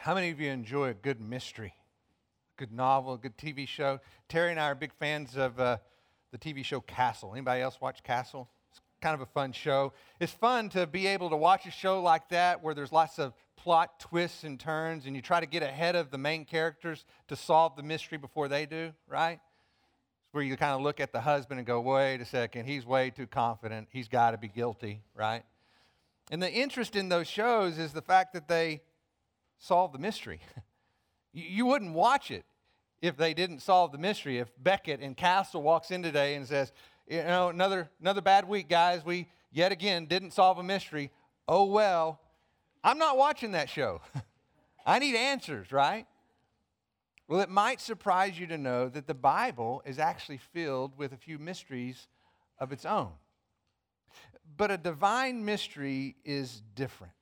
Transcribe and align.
How 0.00 0.14
many 0.14 0.30
of 0.30 0.38
you 0.40 0.48
enjoy 0.48 0.90
a 0.90 0.94
good 0.94 1.20
mystery, 1.20 1.74
a 2.56 2.60
good 2.60 2.70
novel, 2.70 3.14
a 3.14 3.18
good 3.18 3.36
TV 3.36 3.66
show? 3.66 3.98
Terry 4.28 4.52
and 4.52 4.60
I 4.60 4.66
are 4.66 4.76
big 4.76 4.92
fans 4.92 5.36
of 5.36 5.58
uh, 5.58 5.78
the 6.30 6.38
TV 6.38 6.64
show 6.64 6.80
Castle. 6.80 7.32
Anybody 7.32 7.62
else 7.62 7.80
watch 7.80 8.04
Castle? 8.04 8.48
It's 8.70 8.80
kind 9.02 9.14
of 9.14 9.22
a 9.22 9.26
fun 9.26 9.50
show. 9.50 9.92
It's 10.20 10.32
fun 10.32 10.68
to 10.68 10.86
be 10.86 11.08
able 11.08 11.30
to 11.30 11.36
watch 11.36 11.66
a 11.66 11.72
show 11.72 12.00
like 12.00 12.28
that 12.28 12.62
where 12.62 12.74
there's 12.74 12.92
lots 12.92 13.18
of 13.18 13.34
plot 13.56 13.98
twists 13.98 14.44
and 14.44 14.58
turns, 14.58 15.04
and 15.06 15.16
you 15.16 15.20
try 15.20 15.40
to 15.40 15.46
get 15.46 15.64
ahead 15.64 15.96
of 15.96 16.12
the 16.12 16.18
main 16.18 16.44
characters 16.44 17.04
to 17.26 17.34
solve 17.34 17.74
the 17.74 17.82
mystery 17.82 18.18
before 18.18 18.46
they 18.46 18.66
do, 18.66 18.92
right? 19.08 19.40
It's 19.40 20.32
where 20.32 20.44
you 20.44 20.56
kind 20.56 20.74
of 20.74 20.80
look 20.80 21.00
at 21.00 21.12
the 21.12 21.22
husband 21.22 21.58
and 21.58 21.66
go, 21.66 21.80
wait 21.80 22.20
a 22.20 22.24
second, 22.24 22.66
he's 22.66 22.86
way 22.86 23.10
too 23.10 23.26
confident. 23.26 23.88
He's 23.90 24.06
got 24.06 24.30
to 24.30 24.38
be 24.38 24.46
guilty, 24.46 25.02
right? 25.16 25.42
And 26.30 26.40
the 26.40 26.52
interest 26.52 26.94
in 26.94 27.08
those 27.08 27.26
shows 27.26 27.78
is 27.80 27.92
the 27.92 28.02
fact 28.02 28.32
that 28.34 28.46
they 28.46 28.82
solve 29.58 29.92
the 29.92 29.98
mystery. 29.98 30.40
you 31.32 31.66
wouldn't 31.66 31.94
watch 31.94 32.30
it 32.30 32.44
if 33.00 33.16
they 33.16 33.34
didn't 33.34 33.60
solve 33.60 33.92
the 33.92 33.98
mystery. 33.98 34.38
If 34.38 34.50
Beckett 34.58 35.00
in 35.00 35.14
Castle 35.14 35.62
walks 35.62 35.90
in 35.90 36.02
today 36.02 36.34
and 36.34 36.46
says, 36.46 36.72
you 37.06 37.22
know, 37.22 37.48
another, 37.48 37.88
another 38.00 38.20
bad 38.20 38.48
week, 38.48 38.68
guys, 38.68 39.04
we 39.04 39.28
yet 39.50 39.72
again 39.72 40.06
didn't 40.06 40.32
solve 40.32 40.58
a 40.58 40.62
mystery. 40.62 41.10
Oh, 41.46 41.64
well, 41.64 42.20
I'm 42.84 42.98
not 42.98 43.16
watching 43.16 43.52
that 43.52 43.68
show. 43.68 44.00
I 44.86 44.98
need 44.98 45.16
answers, 45.16 45.72
right? 45.72 46.06
Well, 47.28 47.40
it 47.40 47.50
might 47.50 47.80
surprise 47.80 48.38
you 48.38 48.46
to 48.46 48.58
know 48.58 48.88
that 48.88 49.06
the 49.06 49.14
Bible 49.14 49.82
is 49.84 49.98
actually 49.98 50.38
filled 50.38 50.96
with 50.96 51.12
a 51.12 51.16
few 51.16 51.38
mysteries 51.38 52.08
of 52.58 52.72
its 52.72 52.86
own. 52.86 53.12
But 54.56 54.70
a 54.70 54.78
divine 54.78 55.44
mystery 55.44 56.16
is 56.24 56.62
different. 56.74 57.12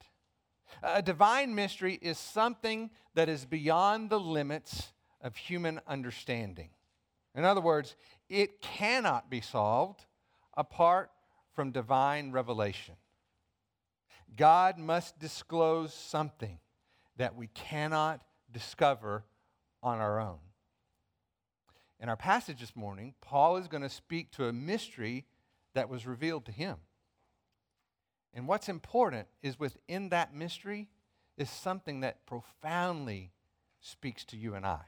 A 0.83 1.03
divine 1.03 1.55
mystery 1.55 1.99
is 2.01 2.19
something 2.19 2.91
that 3.15 3.29
is 3.29 3.45
beyond 3.45 4.11
the 4.11 4.21
limits 4.21 4.93
of 5.21 5.37
human 5.37 5.81
understanding. 5.87 6.71
In 7.35 7.45
other 7.45 7.61
words, 7.61 7.97
it 8.29 8.61
cannot 8.61 9.31
be 9.31 9.41
solved 9.41 10.05
apart 10.57 11.11
from 11.55 11.71
divine 11.71 12.33
revelation. 12.33 12.95
God 14.37 14.79
must 14.79 15.19
disclose 15.19 15.95
something 15.95 16.59
that 17.17 17.35
we 17.35 17.47
cannot 17.49 18.21
discover 18.51 19.25
on 19.83 19.99
our 19.99 20.21
own. 20.21 20.39
In 22.01 22.09
our 22.09 22.17
passage 22.17 22.61
this 22.61 22.77
morning, 22.77 23.15
Paul 23.21 23.57
is 23.57 23.69
going 23.69 23.83
to 23.83 23.89
speak 23.89 24.33
to 24.33 24.47
a 24.47 24.53
mystery 24.53 25.25
that 25.75 25.89
was 25.89 26.07
revealed 26.07 26.45
to 26.47 26.53
him. 26.53 26.77
And 28.37 28.47
what's 28.47 28.69
important 28.69 29.29
is 29.43 29.59
within 29.59 30.11
that 30.11 30.35
mystery 30.35 30.91
is 31.39 31.49
something 31.49 32.01
that 32.01 32.27
profoundly 32.27 33.33
speaks 33.81 34.27
to 34.27 34.37
you 34.37 34.55
and 34.55 34.67
I. 34.67 34.83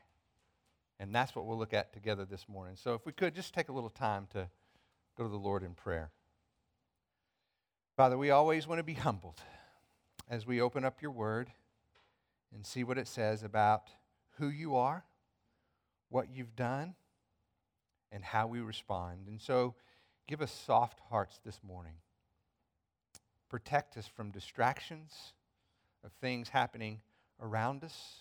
And 1.00 1.14
that's 1.14 1.34
what 1.34 1.46
we'll 1.46 1.56
look 1.56 1.72
at 1.72 1.94
together 1.94 2.26
this 2.26 2.46
morning. 2.46 2.76
So 2.76 2.92
if 2.92 3.06
we 3.06 3.12
could 3.12 3.34
just 3.34 3.54
take 3.54 3.70
a 3.70 3.72
little 3.72 3.88
time 3.88 4.26
to 4.34 4.50
go 5.16 5.24
to 5.24 5.30
the 5.30 5.36
Lord 5.36 5.62
in 5.62 5.72
prayer. 5.72 6.10
Father, 7.96 8.18
we 8.18 8.30
always 8.30 8.66
want 8.66 8.80
to 8.80 8.84
be 8.84 8.92
humbled 8.94 9.40
as 10.28 10.46
we 10.46 10.60
open 10.60 10.84
up 10.84 11.00
your 11.00 11.10
word 11.10 11.50
and 12.54 12.66
see 12.66 12.84
what 12.84 12.98
it 12.98 13.08
says 13.08 13.42
about 13.42 13.88
who 14.38 14.48
you 14.48 14.76
are, 14.76 15.04
what 16.10 16.28
you've 16.30 16.54
done, 16.54 16.96
and 18.12 18.22
how 18.22 18.46
we 18.46 18.60
respond. 18.60 19.26
And 19.26 19.40
so 19.40 19.74
give 20.26 20.42
us 20.42 20.52
soft 20.52 21.00
hearts 21.08 21.40
this 21.46 21.60
morning 21.66 21.94
protect 23.48 23.96
us 23.96 24.06
from 24.06 24.30
distractions 24.30 25.32
of 26.04 26.12
things 26.20 26.48
happening 26.48 27.00
around 27.40 27.84
us, 27.84 28.20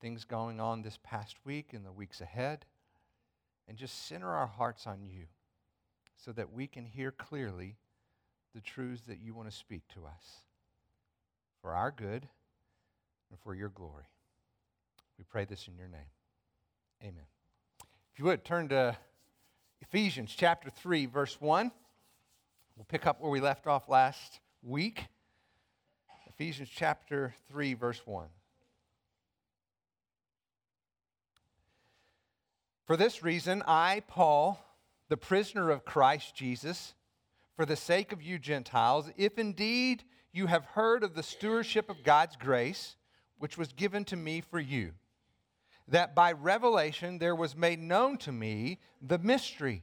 things 0.00 0.24
going 0.24 0.60
on 0.60 0.82
this 0.82 0.98
past 1.02 1.36
week 1.44 1.72
and 1.72 1.84
the 1.84 1.92
weeks 1.92 2.20
ahead, 2.20 2.66
and 3.68 3.76
just 3.76 4.06
center 4.06 4.30
our 4.30 4.46
hearts 4.46 4.86
on 4.86 5.04
you 5.04 5.24
so 6.16 6.32
that 6.32 6.52
we 6.52 6.66
can 6.66 6.84
hear 6.84 7.10
clearly 7.10 7.76
the 8.54 8.60
truths 8.60 9.02
that 9.06 9.20
you 9.20 9.34
want 9.34 9.50
to 9.50 9.56
speak 9.56 9.82
to 9.88 10.06
us 10.06 10.42
for 11.60 11.72
our 11.72 11.90
good 11.90 12.28
and 13.30 13.38
for 13.40 13.54
your 13.54 13.68
glory. 13.68 14.04
We 15.18 15.24
pray 15.24 15.44
this 15.44 15.68
in 15.68 15.76
your 15.76 15.88
name. 15.88 16.10
Amen. 17.02 17.26
If 18.12 18.18
you 18.18 18.24
would, 18.26 18.44
turn 18.44 18.68
to 18.68 18.96
Ephesians 19.80 20.34
chapter 20.36 20.70
3, 20.70 21.06
verse 21.06 21.40
1. 21.40 21.70
We'll 22.76 22.84
pick 22.84 23.06
up 23.06 23.22
where 23.22 23.30
we 23.30 23.40
left 23.40 23.66
off 23.66 23.88
last 23.88 24.40
week. 24.62 25.06
Ephesians 26.28 26.68
chapter 26.70 27.34
3, 27.50 27.72
verse 27.72 28.02
1. 28.04 28.26
For 32.84 32.98
this 32.98 33.22
reason, 33.22 33.62
I, 33.66 34.02
Paul, 34.06 34.62
the 35.08 35.16
prisoner 35.16 35.70
of 35.70 35.86
Christ 35.86 36.36
Jesus, 36.36 36.92
for 37.56 37.64
the 37.64 37.76
sake 37.76 38.12
of 38.12 38.22
you 38.22 38.38
Gentiles, 38.38 39.10
if 39.16 39.38
indeed 39.38 40.04
you 40.30 40.46
have 40.46 40.66
heard 40.66 41.02
of 41.02 41.14
the 41.14 41.22
stewardship 41.22 41.88
of 41.88 42.04
God's 42.04 42.36
grace, 42.36 42.96
which 43.38 43.56
was 43.56 43.72
given 43.72 44.04
to 44.04 44.16
me 44.16 44.42
for 44.42 44.60
you, 44.60 44.92
that 45.88 46.14
by 46.14 46.30
revelation 46.30 47.16
there 47.18 47.34
was 47.34 47.56
made 47.56 47.80
known 47.80 48.18
to 48.18 48.32
me 48.32 48.80
the 49.00 49.18
mystery, 49.18 49.82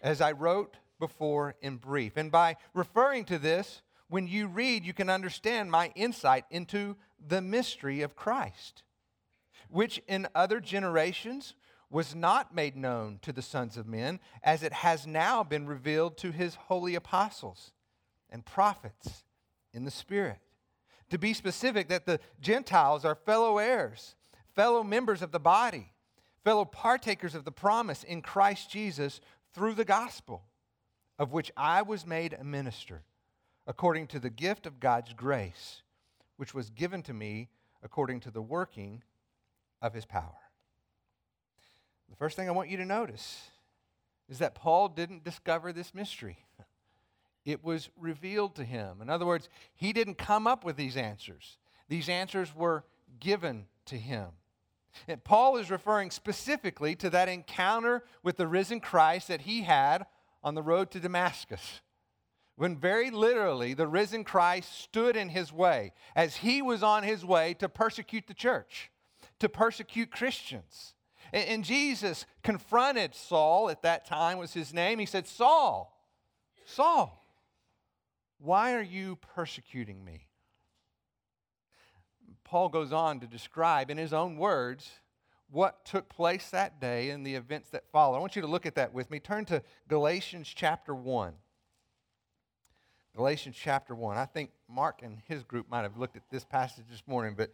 as 0.00 0.22
I 0.22 0.32
wrote 0.32 0.78
before 1.04 1.54
in 1.60 1.76
brief. 1.76 2.16
And 2.16 2.32
by 2.32 2.56
referring 2.72 3.26
to 3.26 3.38
this, 3.38 3.82
when 4.08 4.26
you 4.26 4.46
read, 4.46 4.86
you 4.86 4.94
can 4.94 5.10
understand 5.10 5.70
my 5.70 5.92
insight 5.94 6.46
into 6.50 6.96
the 7.28 7.42
mystery 7.42 8.00
of 8.00 8.16
Christ, 8.16 8.84
which 9.68 10.00
in 10.08 10.26
other 10.34 10.60
generations 10.60 11.52
was 11.90 12.14
not 12.14 12.54
made 12.54 12.74
known 12.74 13.18
to 13.20 13.34
the 13.34 13.42
sons 13.42 13.76
of 13.76 13.86
men, 13.86 14.18
as 14.42 14.62
it 14.62 14.72
has 14.72 15.06
now 15.06 15.44
been 15.44 15.66
revealed 15.66 16.16
to 16.16 16.32
his 16.32 16.54
holy 16.54 16.94
apostles 16.94 17.72
and 18.30 18.46
prophets 18.46 19.24
in 19.74 19.84
the 19.84 19.90
Spirit. 19.90 20.38
To 21.10 21.18
be 21.18 21.34
specific, 21.34 21.88
that 21.88 22.06
the 22.06 22.18
Gentiles 22.40 23.04
are 23.04 23.14
fellow 23.14 23.58
heirs, 23.58 24.14
fellow 24.54 24.82
members 24.82 25.20
of 25.20 25.32
the 25.32 25.38
body, 25.38 25.92
fellow 26.44 26.64
partakers 26.64 27.34
of 27.34 27.44
the 27.44 27.52
promise 27.52 28.04
in 28.04 28.22
Christ 28.22 28.70
Jesus 28.70 29.20
through 29.52 29.74
the 29.74 29.84
gospel 29.84 30.44
of 31.18 31.32
which 31.32 31.52
I 31.56 31.82
was 31.82 32.06
made 32.06 32.32
a 32.32 32.44
minister, 32.44 33.02
according 33.66 34.08
to 34.08 34.18
the 34.18 34.30
gift 34.30 34.66
of 34.66 34.80
God's 34.80 35.12
grace, 35.12 35.82
which 36.36 36.54
was 36.54 36.70
given 36.70 37.02
to 37.04 37.12
me 37.12 37.48
according 37.82 38.20
to 38.20 38.30
the 38.30 38.42
working 38.42 39.02
of 39.80 39.94
his 39.94 40.04
power. 40.04 40.36
The 42.10 42.16
first 42.16 42.36
thing 42.36 42.48
I 42.48 42.52
want 42.52 42.70
you 42.70 42.76
to 42.78 42.84
notice 42.84 43.50
is 44.28 44.38
that 44.38 44.54
Paul 44.54 44.88
didn't 44.88 45.24
discover 45.24 45.72
this 45.72 45.94
mystery. 45.94 46.38
It 47.44 47.62
was 47.62 47.90
revealed 47.98 48.54
to 48.54 48.64
him. 48.64 49.02
In 49.02 49.10
other 49.10 49.26
words, 49.26 49.50
he 49.74 49.92
didn't 49.92 50.16
come 50.16 50.46
up 50.46 50.64
with 50.64 50.76
these 50.76 50.96
answers. 50.96 51.58
These 51.90 52.08
answers 52.08 52.54
were 52.54 52.84
given 53.20 53.66
to 53.84 53.98
him. 53.98 54.28
And 55.06 55.22
Paul 55.22 55.58
is 55.58 55.70
referring 55.70 56.10
specifically 56.10 56.94
to 56.96 57.10
that 57.10 57.28
encounter 57.28 58.02
with 58.22 58.38
the 58.38 58.46
risen 58.46 58.80
Christ 58.80 59.28
that 59.28 59.42
he 59.42 59.60
had 59.60 60.06
on 60.44 60.54
the 60.54 60.62
road 60.62 60.90
to 60.92 61.00
Damascus 61.00 61.80
when 62.56 62.76
very 62.76 63.10
literally 63.10 63.74
the 63.74 63.88
risen 63.88 64.22
Christ 64.22 64.80
stood 64.80 65.16
in 65.16 65.30
his 65.30 65.52
way 65.52 65.92
as 66.14 66.36
he 66.36 66.62
was 66.62 66.82
on 66.82 67.02
his 67.02 67.24
way 67.24 67.54
to 67.54 67.68
persecute 67.68 68.26
the 68.26 68.34
church, 68.34 68.92
to 69.40 69.48
persecute 69.48 70.12
Christians. 70.12 70.94
And, 71.32 71.64
Jesus 71.64 72.26
confronted 72.44 73.14
Saul 73.14 73.70
at 73.70 73.82
that 73.82 74.06
time 74.06 74.38
was 74.38 74.52
his 74.52 74.72
name. 74.72 75.00
He 75.00 75.06
said, 75.06 75.26
Saul, 75.26 75.98
Saul, 76.64 77.24
why 78.38 78.74
are 78.74 78.82
you 78.82 79.16
persecuting 79.34 80.04
me? 80.04 80.28
Paul 82.44 82.68
goes 82.68 82.92
on 82.92 83.18
to 83.20 83.26
describe 83.26 83.90
in 83.90 83.98
his 83.98 84.12
own 84.12 84.36
words 84.36 84.88
what 85.50 85.84
took 85.84 86.08
place 86.08 86.50
that 86.50 86.80
day 86.80 87.10
and 87.10 87.26
the 87.26 87.34
events 87.34 87.70
that 87.70 87.84
followed. 87.92 88.16
I 88.16 88.20
want 88.20 88.36
you 88.36 88.42
to 88.42 88.48
look 88.48 88.66
at 88.66 88.74
that 88.74 88.92
with 88.92 89.10
me. 89.10 89.20
Turn 89.20 89.44
to 89.46 89.62
Galatians 89.88 90.52
chapter 90.54 90.94
1. 90.94 91.32
Galatians 93.14 93.56
chapter 93.56 93.94
1. 93.94 94.16
I 94.16 94.24
think 94.24 94.50
Mark 94.68 95.00
and 95.02 95.18
his 95.28 95.44
group 95.44 95.70
might 95.70 95.82
have 95.82 95.96
looked 95.96 96.16
at 96.16 96.22
this 96.30 96.44
passage 96.44 96.86
this 96.90 97.02
morning, 97.06 97.34
but 97.36 97.52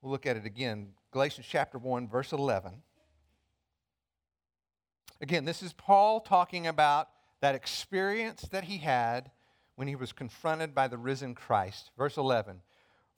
we'll 0.00 0.10
look 0.10 0.24
at 0.26 0.36
it 0.36 0.46
again. 0.46 0.88
Galatians 1.12 1.46
chapter 1.48 1.76
1, 1.76 2.08
verse 2.08 2.32
11. 2.32 2.72
Again, 5.20 5.44
this 5.44 5.62
is 5.62 5.72
Paul 5.72 6.20
talking 6.20 6.66
about 6.66 7.08
that 7.40 7.54
experience 7.54 8.42
that 8.50 8.64
he 8.64 8.78
had 8.78 9.30
when 9.74 9.88
he 9.88 9.96
was 9.96 10.12
confronted 10.12 10.74
by 10.74 10.88
the 10.88 10.98
risen 10.98 11.34
Christ. 11.34 11.90
Verse 11.98 12.16
11 12.16 12.62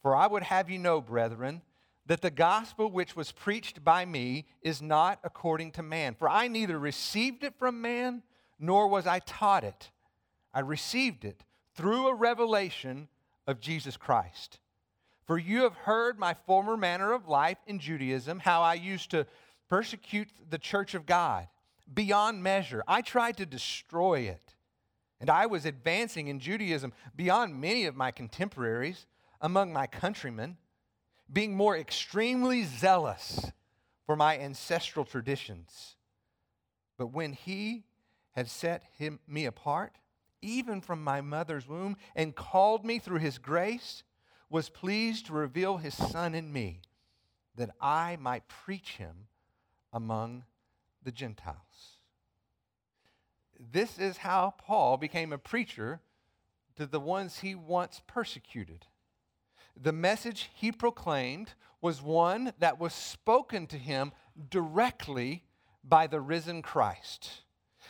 For 0.03 0.17
I 0.17 0.27
would 0.27 0.43
have 0.43 0.69
you 0.69 0.79
know, 0.79 1.01
brethren, 1.01 1.63
that 2.11 2.23
the 2.23 2.31
gospel 2.33 2.91
which 2.91 3.15
was 3.15 3.31
preached 3.31 3.85
by 3.85 4.05
me 4.05 4.45
is 4.63 4.83
not 4.83 5.21
according 5.23 5.71
to 5.71 5.81
man. 5.81 6.13
For 6.13 6.29
I 6.29 6.49
neither 6.49 6.77
received 6.77 7.45
it 7.45 7.55
from 7.57 7.81
man, 7.81 8.25
nor 8.59 8.89
was 8.89 9.07
I 9.07 9.21
taught 9.21 9.63
it. 9.63 9.91
I 10.53 10.59
received 10.59 11.25
it 11.25 11.45
through 11.77 12.09
a 12.09 12.15
revelation 12.17 13.07
of 13.47 13.61
Jesus 13.61 13.97
Christ. 13.97 14.59
For 15.25 15.39
you 15.39 15.63
have 15.63 15.77
heard 15.77 16.19
my 16.19 16.35
former 16.35 16.77
manner 16.77 17.13
of 17.13 17.29
life 17.29 17.59
in 17.69 17.79
Judaism, 17.79 18.41
how 18.41 18.61
I 18.61 18.75
used 18.75 19.13
to 19.13 19.25
persecute 19.69 20.31
the 20.49 20.59
church 20.59 20.95
of 20.97 21.07
God 21.07 21.47
beyond 21.95 22.43
measure. 22.43 22.83
I 22.89 23.03
tried 23.03 23.37
to 23.37 23.47
destroy 23.47 24.23
it. 24.23 24.57
And 25.21 25.31
I 25.31 25.47
was 25.47 25.65
advancing 25.65 26.27
in 26.27 26.41
Judaism 26.41 26.93
beyond 27.15 27.61
many 27.61 27.85
of 27.85 27.95
my 27.95 28.11
contemporaries 28.11 29.07
among 29.41 29.73
my 29.73 29.87
countrymen, 29.87 30.57
being 31.33 31.57
more 31.57 31.77
extremely 31.77 32.65
zealous 32.65 33.51
for 34.07 34.17
my 34.17 34.39
ancestral 34.39 35.05
traditions. 35.05 35.97
But 36.99 37.09
when 37.09 37.33
he 37.33 37.85
had 38.33 38.49
set 38.49 38.85
him, 38.99 39.21
me 39.27 39.47
apart, 39.47 39.97
even 40.43 40.81
from 40.81 41.05
my 41.05 41.21
mother's 41.21 41.69
womb, 41.69 41.97
and 42.17 42.35
called 42.35 42.85
me 42.85 42.99
through 42.99 43.19
his 43.19 43.39
grace, 43.39 44.03
was 44.49 44.69
pleased 44.69 45.27
to 45.27 45.33
reveal 45.33 45.77
his 45.77 45.95
Son 45.95 46.35
in 46.35 46.53
me, 46.53 46.81
that 47.57 47.71
I 47.81 48.17
might 48.21 48.49
preach 48.49 48.97
him 48.97 49.29
among 49.93 50.45
the 51.03 51.13
Gentiles. 51.13 52.01
This 53.59 53.99
is 53.99 54.19
how 54.19 54.55
Paul 54.59 54.97
became 54.97 55.33
a 55.33 55.39
preacher 55.39 56.01
to 56.77 56.87
the 56.87 57.01
ones 57.01 57.41
he 57.41 57.55
once 57.55 58.01
persecuted. 58.07 58.87
The 59.83 59.93
message 59.93 60.51
he 60.55 60.73
proclaimed 60.73 61.55
was 61.81 62.03
one 62.03 62.53
that 62.59 62.79
was 62.79 62.93
spoken 62.93 63.67
to 63.69 63.79
him 63.79 64.13
directly 64.51 65.45
by 65.83 66.07
the 66.07 66.21
risen 66.21 66.61
Christ. 66.61 67.43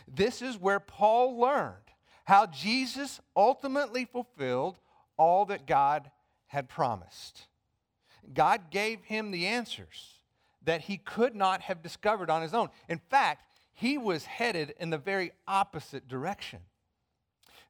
This 0.07 0.41
is 0.41 0.57
where 0.57 0.81
Paul 0.81 1.39
learned 1.39 1.77
how 2.25 2.47
Jesus 2.47 3.21
ultimately 3.35 4.05
fulfilled 4.05 4.79
all 5.17 5.45
that 5.47 5.67
God 5.67 6.13
had 6.47 6.69
promised. 6.69 7.49
God 8.33 8.71
gave 8.71 9.03
him 9.03 9.33
the 9.33 9.47
answers 9.47 10.21
that 10.63 10.83
he 10.83 10.97
could 10.97 11.35
not 11.35 11.63
have 11.63 11.83
discovered 11.83 12.31
on 12.31 12.43
his 12.43 12.55
own. 12.55 12.69
In 12.89 12.99
fact, 12.99 13.47
he 13.73 13.99
was 13.99 14.27
headed 14.27 14.75
in 14.79 14.91
the 14.91 14.99
very 14.99 15.33
opposite 15.49 16.07
direction. 16.07 16.61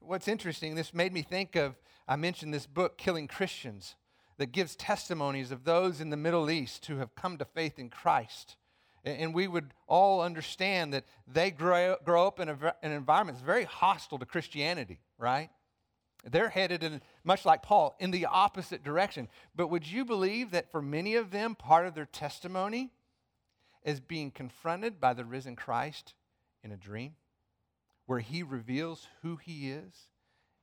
What's 0.00 0.28
interesting, 0.28 0.74
this 0.74 0.92
made 0.92 1.12
me 1.12 1.22
think 1.22 1.56
of, 1.56 1.76
I 2.06 2.16
mentioned 2.16 2.52
this 2.52 2.66
book, 2.66 2.98
Killing 2.98 3.28
Christians, 3.28 3.94
that 4.40 4.52
gives 4.52 4.74
testimonies 4.74 5.50
of 5.50 5.64
those 5.64 6.00
in 6.00 6.08
the 6.08 6.16
Middle 6.16 6.50
East 6.50 6.86
who 6.86 6.96
have 6.96 7.14
come 7.14 7.36
to 7.36 7.44
faith 7.44 7.78
in 7.78 7.90
Christ. 7.90 8.56
And 9.04 9.34
we 9.34 9.46
would 9.46 9.74
all 9.86 10.22
understand 10.22 10.94
that 10.94 11.04
they 11.30 11.50
grow, 11.50 11.96
grow 12.06 12.26
up 12.26 12.40
in 12.40 12.48
a, 12.48 12.74
an 12.82 12.90
environment 12.90 13.36
that's 13.36 13.44
very 13.44 13.64
hostile 13.64 14.18
to 14.18 14.24
Christianity, 14.24 14.98
right? 15.18 15.50
They're 16.24 16.48
headed 16.48 16.82
in, 16.82 17.02
much 17.22 17.44
like 17.44 17.62
Paul, 17.62 17.94
in 18.00 18.12
the 18.12 18.24
opposite 18.24 18.82
direction. 18.82 19.28
But 19.54 19.68
would 19.68 19.86
you 19.86 20.06
believe 20.06 20.52
that 20.52 20.72
for 20.72 20.80
many 20.80 21.16
of 21.16 21.32
them, 21.32 21.54
part 21.54 21.86
of 21.86 21.94
their 21.94 22.06
testimony 22.06 22.92
is 23.84 24.00
being 24.00 24.30
confronted 24.30 25.02
by 25.02 25.12
the 25.12 25.26
risen 25.26 25.54
Christ 25.54 26.14
in 26.64 26.72
a 26.72 26.78
dream 26.78 27.12
where 28.06 28.20
he 28.20 28.42
reveals 28.42 29.06
who 29.20 29.36
he 29.36 29.70
is 29.70 29.92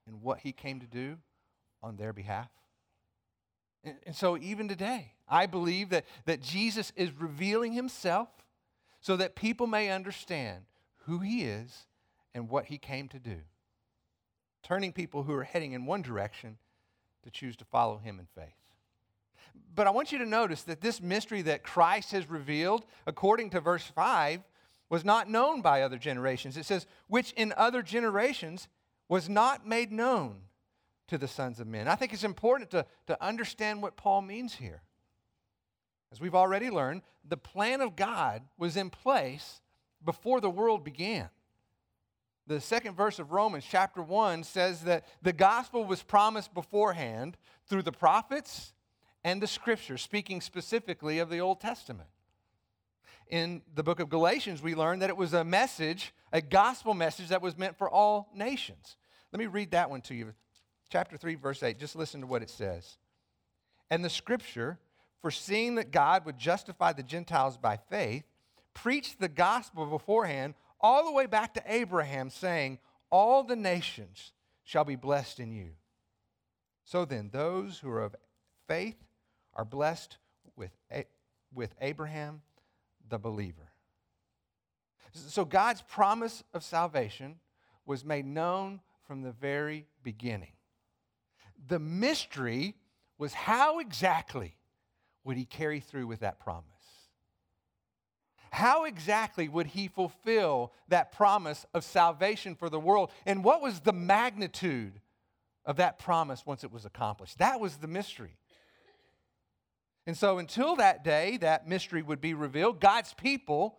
and 0.07 0.23
what 0.23 0.39
he 0.39 0.51
came 0.51 0.79
to 0.79 0.87
do 0.87 1.17
on 1.83 1.97
their 1.97 2.11
behalf? 2.11 2.49
And, 3.83 4.15
so, 4.15 4.37
even 4.37 4.67
today, 4.67 5.13
I 5.29 5.45
believe 5.45 5.89
that, 5.89 6.05
that 6.25 6.41
Jesus 6.41 6.91
is 6.95 7.11
revealing 7.11 7.73
himself 7.73 8.29
so 8.99 9.15
that 9.17 9.35
people 9.35 9.67
may 9.67 9.89
understand 9.89 10.65
who 11.05 11.19
he 11.19 11.43
is 11.43 11.85
and 12.33 12.49
what 12.49 12.65
he 12.65 12.77
came 12.77 13.07
to 13.09 13.19
do 13.19 13.37
turning 14.67 14.91
people 14.91 15.23
who 15.23 15.33
are 15.33 15.45
heading 15.45 15.71
in 15.71 15.85
one 15.85 16.01
direction 16.01 16.57
to 17.23 17.29
choose 17.29 17.55
to 17.55 17.63
follow 17.63 17.97
him 17.97 18.19
in 18.19 18.27
faith. 18.35 18.53
But 19.73 19.87
I 19.87 19.91
want 19.91 20.11
you 20.11 20.17
to 20.17 20.25
notice 20.25 20.63
that 20.63 20.81
this 20.81 21.01
mystery 21.01 21.41
that 21.43 21.63
Christ 21.63 22.11
has 22.11 22.29
revealed, 22.29 22.85
according 23.05 23.51
to 23.51 23.61
verse 23.61 23.85
5, 23.85 24.41
was 24.89 25.05
not 25.05 25.29
known 25.29 25.61
by 25.61 25.81
other 25.81 25.97
generations. 25.97 26.57
It 26.57 26.65
says, 26.65 26.85
which 27.07 27.31
in 27.33 27.53
other 27.55 27.81
generations 27.81 28.67
was 29.07 29.29
not 29.29 29.65
made 29.65 29.91
known 29.91 30.41
to 31.07 31.17
the 31.17 31.27
sons 31.27 31.59
of 31.59 31.67
men. 31.67 31.87
I 31.87 31.95
think 31.95 32.13
it's 32.13 32.23
important 32.23 32.71
to, 32.71 32.85
to 33.07 33.23
understand 33.23 33.81
what 33.81 33.95
Paul 33.95 34.21
means 34.21 34.53
here. 34.55 34.81
As 36.11 36.21
we've 36.21 36.35
already 36.35 36.69
learned, 36.69 37.01
the 37.27 37.37
plan 37.37 37.81
of 37.81 37.95
God 37.95 38.43
was 38.57 38.77
in 38.77 38.89
place 38.89 39.61
before 40.03 40.39
the 40.39 40.49
world 40.49 40.83
began 40.83 41.29
the 42.47 42.61
second 42.61 42.95
verse 42.95 43.19
of 43.19 43.31
Romans, 43.31 43.65
chapter 43.69 44.01
1, 44.01 44.43
says 44.43 44.81
that 44.81 45.05
the 45.21 45.33
gospel 45.33 45.83
was 45.83 46.01
promised 46.01 46.53
beforehand 46.53 47.37
through 47.67 47.83
the 47.83 47.91
prophets 47.91 48.73
and 49.23 49.41
the 49.41 49.47
scriptures, 49.47 50.01
speaking 50.01 50.39
specifically 50.39 51.19
of 51.19 51.29
the 51.29 51.39
Old 51.39 51.59
Testament. 51.59 52.09
In 53.29 53.61
the 53.75 53.83
book 53.83 53.99
of 53.99 54.07
Galatians, 54.07 54.61
we 54.61 54.73
learn 54.73 54.99
that 54.99 55.09
it 55.09 55.17
was 55.17 55.33
a 55.33 55.43
message, 55.43 56.13
a 56.31 56.41
gospel 56.41 56.93
message 56.93 57.27
that 57.27 57.41
was 57.41 57.57
meant 57.57 57.77
for 57.77 57.89
all 57.89 58.29
nations. 58.33 58.95
Let 59.33 59.39
me 59.39 59.47
read 59.47 59.71
that 59.71 59.89
one 59.89 60.01
to 60.01 60.15
you. 60.15 60.33
Chapter 60.89 61.17
3, 61.17 61.35
verse 61.35 61.63
8. 61.63 61.77
Just 61.77 61.95
listen 61.95 62.21
to 62.21 62.27
what 62.27 62.41
it 62.41 62.49
says. 62.49 62.97
And 63.89 64.03
the 64.03 64.09
scripture, 64.09 64.79
foreseeing 65.21 65.75
that 65.75 65.91
God 65.91 66.25
would 66.25 66.37
justify 66.37 66.93
the 66.93 67.03
Gentiles 67.03 67.57
by 67.57 67.77
faith, 67.89 68.23
preached 68.73 69.19
the 69.19 69.27
gospel 69.27 69.85
beforehand 69.85 70.53
all 70.79 71.05
the 71.05 71.11
way 71.11 71.25
back 71.25 71.53
to 71.55 71.63
Abraham, 71.65 72.29
saying, 72.29 72.79
All 73.09 73.43
the 73.43 73.55
nations 73.55 74.31
shall 74.63 74.83
be 74.83 74.95
blessed 74.95 75.39
in 75.39 75.51
you. 75.51 75.71
So 76.83 77.03
then, 77.03 77.29
those 77.31 77.79
who 77.79 77.89
are 77.89 78.03
of 78.03 78.15
faith 78.67 78.97
are 79.53 79.65
blessed 79.65 80.17
with, 80.55 80.71
with 81.53 81.75
Abraham 81.81 82.41
the 83.09 83.17
believer. 83.17 83.71
So, 85.13 85.43
God's 85.43 85.81
promise 85.81 86.43
of 86.53 86.63
salvation 86.63 87.39
was 87.85 88.05
made 88.05 88.25
known 88.25 88.81
from 89.07 89.21
the 89.21 89.31
very 89.31 89.87
beginning. 90.03 90.51
The 91.67 91.79
mystery 91.79 92.75
was 93.17 93.33
how 93.33 93.79
exactly 93.79 94.57
would 95.23 95.37
he 95.37 95.45
carry 95.45 95.79
through 95.79 96.07
with 96.07 96.21
that 96.21 96.39
promise? 96.39 96.65
How 98.51 98.85
exactly 98.85 99.49
would 99.49 99.67
he 99.67 99.87
fulfill 99.87 100.71
that 100.87 101.11
promise 101.11 101.65
of 101.73 101.83
salvation 101.83 102.55
for 102.55 102.69
the 102.69 102.79
world? 102.79 103.11
And 103.25 103.43
what 103.43 103.61
was 103.61 103.81
the 103.81 103.93
magnitude 103.93 105.01
of 105.65 105.77
that 105.77 105.99
promise 105.99 106.45
once 106.45 106.63
it 106.63 106.71
was 106.71 106.85
accomplished? 106.85 107.39
That 107.39 107.59
was 107.59 107.77
the 107.77 107.87
mystery. 107.87 108.37
And 110.05 110.15
so, 110.15 110.37
until 110.37 110.77
that 110.77 111.03
day, 111.03 111.35
that 111.37 111.67
mystery 111.67 112.01
would 112.01 112.21
be 112.21 112.33
revealed, 112.33 112.79
God's 112.79 113.13
people 113.13 113.77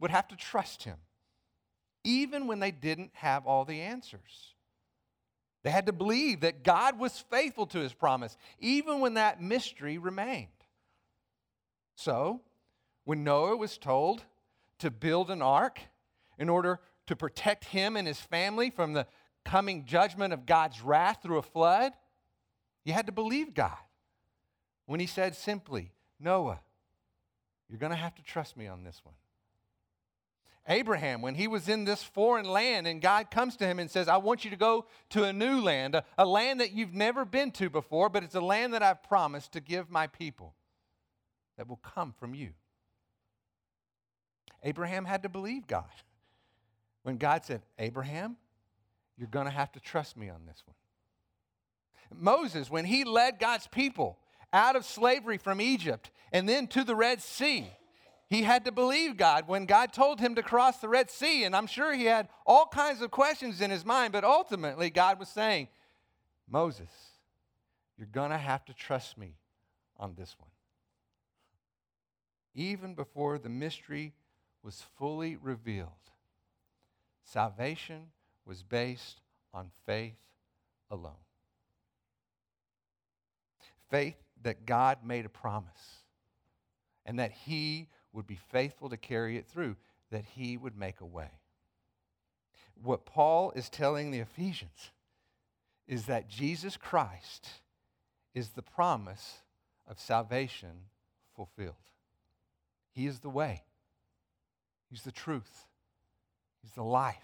would 0.00 0.10
have 0.10 0.26
to 0.28 0.36
trust 0.36 0.82
him, 0.82 0.96
even 2.02 2.48
when 2.48 2.58
they 2.58 2.72
didn't 2.72 3.12
have 3.14 3.46
all 3.46 3.64
the 3.64 3.80
answers. 3.80 4.54
They 5.62 5.70
had 5.70 5.86
to 5.86 5.92
believe 5.92 6.40
that 6.40 6.62
God 6.62 6.98
was 6.98 7.24
faithful 7.30 7.66
to 7.66 7.78
his 7.78 7.92
promise, 7.92 8.36
even 8.60 9.00
when 9.00 9.14
that 9.14 9.42
mystery 9.42 9.98
remained. 9.98 10.48
So, 11.96 12.40
when 13.04 13.24
Noah 13.24 13.56
was 13.56 13.76
told 13.76 14.22
to 14.78 14.90
build 14.90 15.30
an 15.30 15.42
ark 15.42 15.80
in 16.38 16.48
order 16.48 16.78
to 17.06 17.16
protect 17.16 17.64
him 17.64 17.96
and 17.96 18.06
his 18.06 18.20
family 18.20 18.70
from 18.70 18.92
the 18.92 19.06
coming 19.44 19.84
judgment 19.84 20.32
of 20.32 20.46
God's 20.46 20.80
wrath 20.80 21.20
through 21.22 21.38
a 21.38 21.42
flood, 21.42 21.92
you 22.84 22.92
had 22.92 23.06
to 23.06 23.12
believe 23.12 23.54
God 23.54 23.78
when 24.86 25.00
he 25.00 25.06
said 25.06 25.34
simply, 25.34 25.92
Noah, 26.20 26.60
you're 27.68 27.78
going 27.78 27.90
to 27.90 27.96
have 27.96 28.14
to 28.14 28.22
trust 28.22 28.56
me 28.56 28.66
on 28.66 28.84
this 28.84 29.00
one. 29.04 29.14
Abraham, 30.68 31.22
when 31.22 31.34
he 31.34 31.48
was 31.48 31.68
in 31.68 31.84
this 31.84 32.02
foreign 32.02 32.44
land, 32.44 32.86
and 32.86 33.00
God 33.00 33.30
comes 33.30 33.56
to 33.56 33.66
him 33.66 33.78
and 33.78 33.90
says, 33.90 34.06
I 34.06 34.18
want 34.18 34.44
you 34.44 34.50
to 34.50 34.56
go 34.56 34.84
to 35.10 35.24
a 35.24 35.32
new 35.32 35.62
land, 35.62 35.94
a, 35.94 36.04
a, 36.18 36.26
land 36.26 36.60
that 36.60 36.72
you've 36.72 36.94
never 36.94 37.24
been 37.24 37.50
to 37.52 37.70
before, 37.70 38.10
but 38.10 38.22
it's 38.22 38.34
a 38.34 38.40
land 38.40 38.74
that 38.74 38.82
I've 38.82 39.02
promised 39.02 39.52
to 39.52 39.60
give 39.60 39.90
my 39.90 40.06
people 40.06 40.54
that 41.56 41.68
will 41.68 41.78
come 41.78 42.12
from 42.18 42.34
you. 42.34 42.50
Abraham 44.62 45.06
had 45.06 45.22
to 45.22 45.30
believe 45.30 45.66
God. 45.66 45.84
When 47.02 47.16
God 47.16 47.44
said, 47.44 47.62
Abraham, 47.78 48.36
you're 49.16 49.28
going 49.28 49.46
to 49.46 49.50
have 49.50 49.72
to 49.72 49.80
trust 49.80 50.16
me 50.16 50.28
on 50.28 50.44
this 50.46 50.62
one. 50.66 52.20
Moses, 52.20 52.70
when 52.70 52.84
he 52.84 53.04
led 53.04 53.38
God's 53.38 53.66
people 53.68 54.18
out 54.52 54.76
of 54.76 54.84
slavery 54.84 55.38
from 55.38 55.60
Egypt 55.60 56.10
and 56.32 56.48
then 56.48 56.66
to 56.68 56.84
the 56.84 56.94
Red 56.94 57.22
Sea, 57.22 57.70
he 58.28 58.42
had 58.42 58.66
to 58.66 58.72
believe 58.72 59.16
God 59.16 59.48
when 59.48 59.64
God 59.64 59.92
told 59.92 60.20
him 60.20 60.34
to 60.34 60.42
cross 60.42 60.78
the 60.78 60.88
Red 60.88 61.10
Sea. 61.10 61.44
And 61.44 61.56
I'm 61.56 61.66
sure 61.66 61.94
he 61.94 62.04
had 62.04 62.28
all 62.46 62.66
kinds 62.66 63.00
of 63.00 63.10
questions 63.10 63.60
in 63.60 63.70
his 63.70 63.86
mind, 63.86 64.12
but 64.12 64.22
ultimately, 64.22 64.90
God 64.90 65.18
was 65.18 65.28
saying, 65.28 65.68
Moses, 66.48 66.90
you're 67.96 68.06
going 68.06 68.30
to 68.30 68.38
have 68.38 68.64
to 68.66 68.74
trust 68.74 69.16
me 69.16 69.34
on 69.96 70.14
this 70.14 70.36
one. 70.38 70.50
Even 72.54 72.94
before 72.94 73.38
the 73.38 73.48
mystery 73.48 74.12
was 74.62 74.84
fully 74.98 75.36
revealed. 75.36 75.88
Salvation 77.24 78.08
was 78.44 78.62
based 78.62 79.20
on 79.54 79.70
faith 79.86 80.18
alone. 80.90 81.12
Faith 83.90 84.16
that 84.42 84.66
God 84.66 84.98
made 85.04 85.24
a 85.24 85.30
promise 85.30 86.02
and 87.06 87.18
that 87.18 87.32
he 87.32 87.88
would 88.12 88.26
be 88.26 88.38
faithful 88.50 88.88
to 88.88 88.96
carry 88.96 89.36
it 89.36 89.46
through, 89.46 89.76
that 90.10 90.24
he 90.24 90.56
would 90.56 90.76
make 90.76 91.00
a 91.00 91.06
way. 91.06 91.30
What 92.82 93.04
Paul 93.04 93.52
is 93.56 93.68
telling 93.68 94.10
the 94.10 94.20
Ephesians 94.20 94.90
is 95.86 96.06
that 96.06 96.28
Jesus 96.28 96.76
Christ 96.76 97.48
is 98.34 98.50
the 98.50 98.62
promise 98.62 99.38
of 99.86 99.98
salvation 99.98 100.86
fulfilled. 101.34 101.74
He 102.92 103.06
is 103.06 103.20
the 103.20 103.30
way, 103.30 103.62
He's 104.90 105.02
the 105.02 105.12
truth, 105.12 105.66
He's 106.62 106.72
the 106.72 106.82
life. 106.82 107.16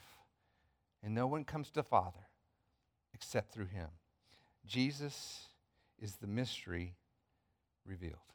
And 1.02 1.14
no 1.14 1.26
one 1.26 1.44
comes 1.44 1.70
to 1.72 1.82
Father 1.82 2.28
except 3.12 3.52
through 3.52 3.66
Him. 3.66 3.88
Jesus 4.66 5.48
is 6.00 6.16
the 6.16 6.26
mystery 6.26 6.94
revealed. 7.86 8.33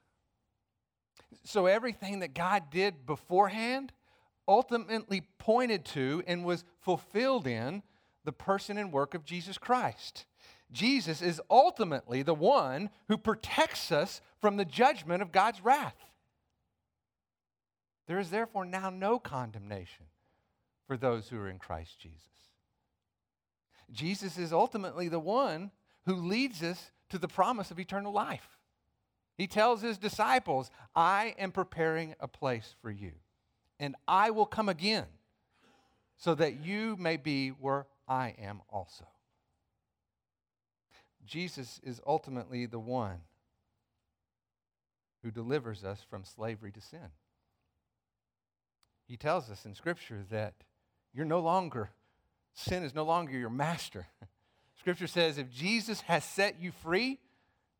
So 1.44 1.66
everything 1.66 2.20
that 2.20 2.34
God 2.34 2.70
did 2.72 3.06
beforehand 3.06 3.92
ultimately 4.48 5.22
pointed 5.38 5.86
to 5.86 6.24
and 6.28 6.44
was 6.44 6.64
fulfilled 6.80 7.48
in 7.48 7.84
the 8.26 8.32
person 8.32 8.78
and 8.78 8.92
work 8.92 9.14
of 9.14 9.24
Jesus 9.24 9.58
Christ. 9.58 10.26
Jesus 10.72 11.22
is 11.22 11.42
ultimately 11.50 12.22
the 12.22 12.34
one 12.34 12.90
who 13.08 13.18
protects 13.18 13.92
us 13.92 14.22
from 14.40 14.58
the 14.58 14.66
judgment 14.66 15.22
of 15.22 15.32
God's 15.32 15.64
wrath. 15.64 15.96
There 18.08 18.20
is 18.20 18.30
therefore 18.30 18.66
now 18.66 18.90
no 18.90 19.20
condemnation 19.20 20.06
for 20.88 20.98
those 20.98 21.30
who 21.30 21.38
are 21.40 21.50
in 21.50 21.60
Christ 21.60 22.00
Jesus. 22.00 22.24
Jesus 23.92 24.38
is 24.38 24.52
ultimately 24.52 25.08
the 25.10 25.20
one 25.20 25.72
who 26.06 26.16
leads 26.16 26.64
us 26.64 26.92
to 27.10 27.18
the 27.18 27.28
promise 27.28 27.72
of 27.72 27.80
eternal 27.80 28.12
life. 28.12 28.59
He 29.40 29.48
tells 29.48 29.82
his 29.82 29.98
disciples, 29.98 30.70
I 30.94 31.34
am 31.40 31.54
preparing 31.54 32.14
a 32.20 32.28
place 32.28 32.76
for 32.82 32.92
you, 32.92 33.14
and 33.80 33.96
I 34.06 34.32
will 34.32 34.46
come 34.46 34.68
again 34.68 35.06
so 36.18 36.36
that 36.36 36.60
you 36.60 36.98
may 37.00 37.16
be 37.16 37.48
where 37.52 37.88
I 38.06 38.36
am 38.38 38.60
also. 38.70 39.08
Jesus 41.26 41.80
is 41.84 42.02
ultimately 42.06 42.66
the 42.66 42.80
one 42.80 43.22
who 45.24 45.32
delivers 45.32 45.86
us 45.86 46.02
from 46.10 46.26
slavery 46.26 46.74
to 46.74 46.82
sin. 46.82 47.12
He 49.08 49.16
tells 49.16 49.50
us 49.50 49.64
in 49.64 49.74
Scripture 49.74 50.26
that 50.32 50.56
you're 51.14 51.24
no 51.24 51.40
longer, 51.40 51.92
sin 52.56 52.84
is 52.84 52.94
no 52.94 53.06
longer 53.06 53.38
your 53.38 53.50
master. 53.50 54.06
Scripture 54.78 55.08
says 55.08 55.38
if 55.38 55.50
Jesus 55.50 56.02
has 56.02 56.26
set 56.26 56.60
you 56.60 56.74
free, 56.74 57.20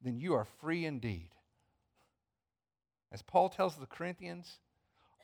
then 0.02 0.22
you 0.22 0.36
are 0.36 0.48
free 0.62 0.86
indeed. 0.86 1.32
As 3.12 3.22
Paul 3.22 3.50
tells 3.50 3.76
the 3.76 3.86
Corinthians, 3.86 4.60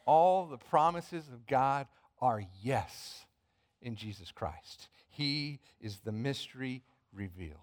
all 0.06 0.46
the 0.46 0.58
promises 0.58 1.28
of 1.32 1.46
God 1.48 1.88
are 2.20 2.44
yes 2.62 3.26
in 3.82 3.96
Jesus 3.96 4.32
Christ. 4.32 4.88
He 5.08 5.60
is 5.80 6.00
the 6.00 6.12
mystery 6.12 6.84
revealed. 7.14 7.60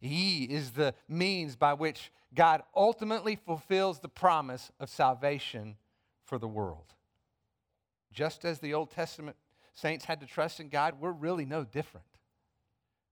He 0.00 0.44
is 0.44 0.70
the 0.70 0.94
means 1.08 1.56
by 1.56 1.74
which 1.74 2.10
God 2.34 2.62
ultimately 2.74 3.36
fulfills 3.36 4.00
the 4.00 4.08
promise 4.08 4.70
of 4.80 4.88
salvation 4.88 5.76
for 6.24 6.38
the 6.38 6.48
world. 6.48 6.94
Just 8.12 8.44
as 8.44 8.58
the 8.58 8.74
Old 8.74 8.90
Testament 8.90 9.36
saints 9.74 10.04
had 10.04 10.20
to 10.20 10.26
trust 10.26 10.60
in 10.60 10.68
God, 10.68 10.94
we're 11.00 11.12
really 11.12 11.44
no 11.44 11.64
different. 11.64 12.06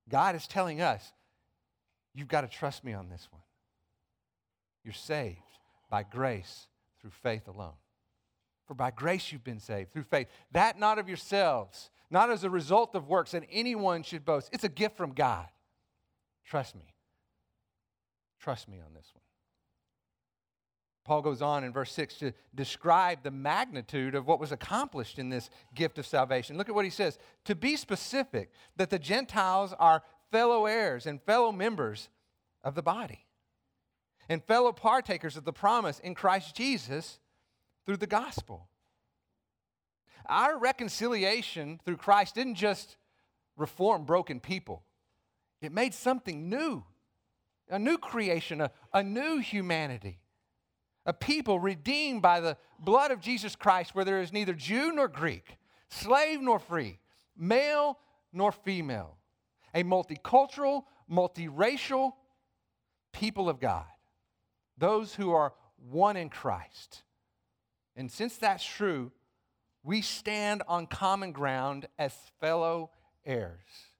God 0.09 0.35
is 0.35 0.47
telling 0.47 0.81
us, 0.81 1.13
you've 2.15 2.29
got 2.29 2.43
to 2.43 2.49
trust 2.49 2.85
me 2.85 2.93
on 2.93 3.09
this 3.09 3.29
one. 3.31 3.43
You're 4.85 4.95
saved 4.95 5.50
by 5.91 6.05
grace 6.05 6.69
through 7.01 7.11
faith 7.11 7.49
alone. 7.49 7.75
For 8.67 8.75
by 8.75 8.91
grace 8.93 9.33
you've 9.33 9.45
been 9.45 9.61
saved 9.61 9.93
through 9.93 10.05
faith. 10.05 10.29
That 10.53 10.79
not 10.79 10.99
of 10.99 11.09
yourselves, 11.09 11.91
not 12.11 12.31
as 12.31 12.45
a 12.45 12.51
result 12.51 12.95
of 12.95 13.09
works 13.09 13.33
that 13.33 13.45
anyone 13.51 14.03
should 14.03 14.25
boast. 14.25 14.49
It's 14.53 14.65
a 14.65 14.69
gift 14.69 14.97
from 14.97 15.13
God. 15.13 15.47
Trust 16.45 16.77
me. 16.77 16.95
Trust 18.41 18.69
me 18.69 18.79
on 18.79 18.95
this 18.95 19.11
one. 19.13 19.23
Paul 21.05 21.23
goes 21.23 21.43
on 21.43 21.65
in 21.65 21.73
verse 21.73 21.93
6 21.93 22.19
to 22.19 22.33
describe 22.55 23.23
the 23.23 23.31
magnitude 23.31 24.15
of 24.15 24.27
what 24.27 24.39
was 24.39 24.53
accomplished 24.53 25.19
in 25.19 25.29
this 25.29 25.51
gift 25.75 25.99
of 25.99 26.07
salvation. 26.07 26.57
Look 26.57 26.69
at 26.69 26.75
what 26.75 26.85
he 26.85 26.91
says. 26.91 27.19
To 27.47 27.55
be 27.55 27.75
specific, 27.77 28.53
that 28.77 28.91
the 28.91 28.99
Gentiles 28.99 29.75
are 29.79 30.03
fellow 30.31 30.67
heirs 30.67 31.07
and 31.07 31.21
fellow 31.23 31.51
members 31.51 32.09
of 32.63 32.75
the 32.75 32.83
body, 32.83 33.27
and 34.31 34.45
fellow 34.45 34.73
partakers 34.73 35.37
of 35.37 35.45
the 35.45 35.53
promise 35.53 35.99
in 35.99 36.15
Christ 36.15 36.55
Jesus 36.55 37.19
through 37.85 37.97
the 37.97 38.07
gospel. 38.07 38.69
Our 40.27 40.57
reconciliation 40.57 41.81
through 41.85 41.97
Christ 41.97 42.37
didn't 42.37 42.55
just 42.55 42.97
reform 43.57 44.05
broken 44.05 44.39
people, 44.41 44.85
it 45.61 45.73
made 45.73 45.93
something 45.93 46.49
new, 46.49 46.85
a 47.69 47.79
new 47.79 47.99
creation, 47.99 48.61
a, 48.61 48.71
a 48.95 49.03
new 49.03 49.39
humanity, 49.39 50.21
a 51.05 51.13
people 51.13 51.59
redeemed 51.59 52.23
by 52.23 52.41
the 52.41 52.57
blood 52.79 53.11
of 53.11 53.21
Jesus 53.21 53.57
Christ, 53.57 53.95
where 53.97 54.05
there 54.05 54.23
is 54.23 54.33
neither 54.33 54.55
Jew 54.55 54.93
nor 54.93 55.09
Greek, 55.09 55.59
slave 55.91 56.41
nor 56.41 56.61
free, 56.61 57.01
male 57.37 57.99
nor 58.33 58.53
female, 58.53 59.19
a 59.75 59.83
multicultural, 59.83 60.85
multiracial 61.11 62.13
people 63.13 63.49
of 63.49 63.59
God, 63.59 63.85
those 64.81 65.15
who 65.15 65.31
are 65.31 65.53
one 65.89 66.17
in 66.17 66.29
Christ. 66.29 67.05
And 67.95 68.11
since 68.11 68.37
that's 68.37 68.65
true, 68.65 69.13
we 69.85 70.03
stand 70.03 70.65
on 70.67 70.89
common 70.89 71.31
ground 71.31 71.87
as 71.99 72.13
fellow 72.41 72.91
heirs 73.25 73.91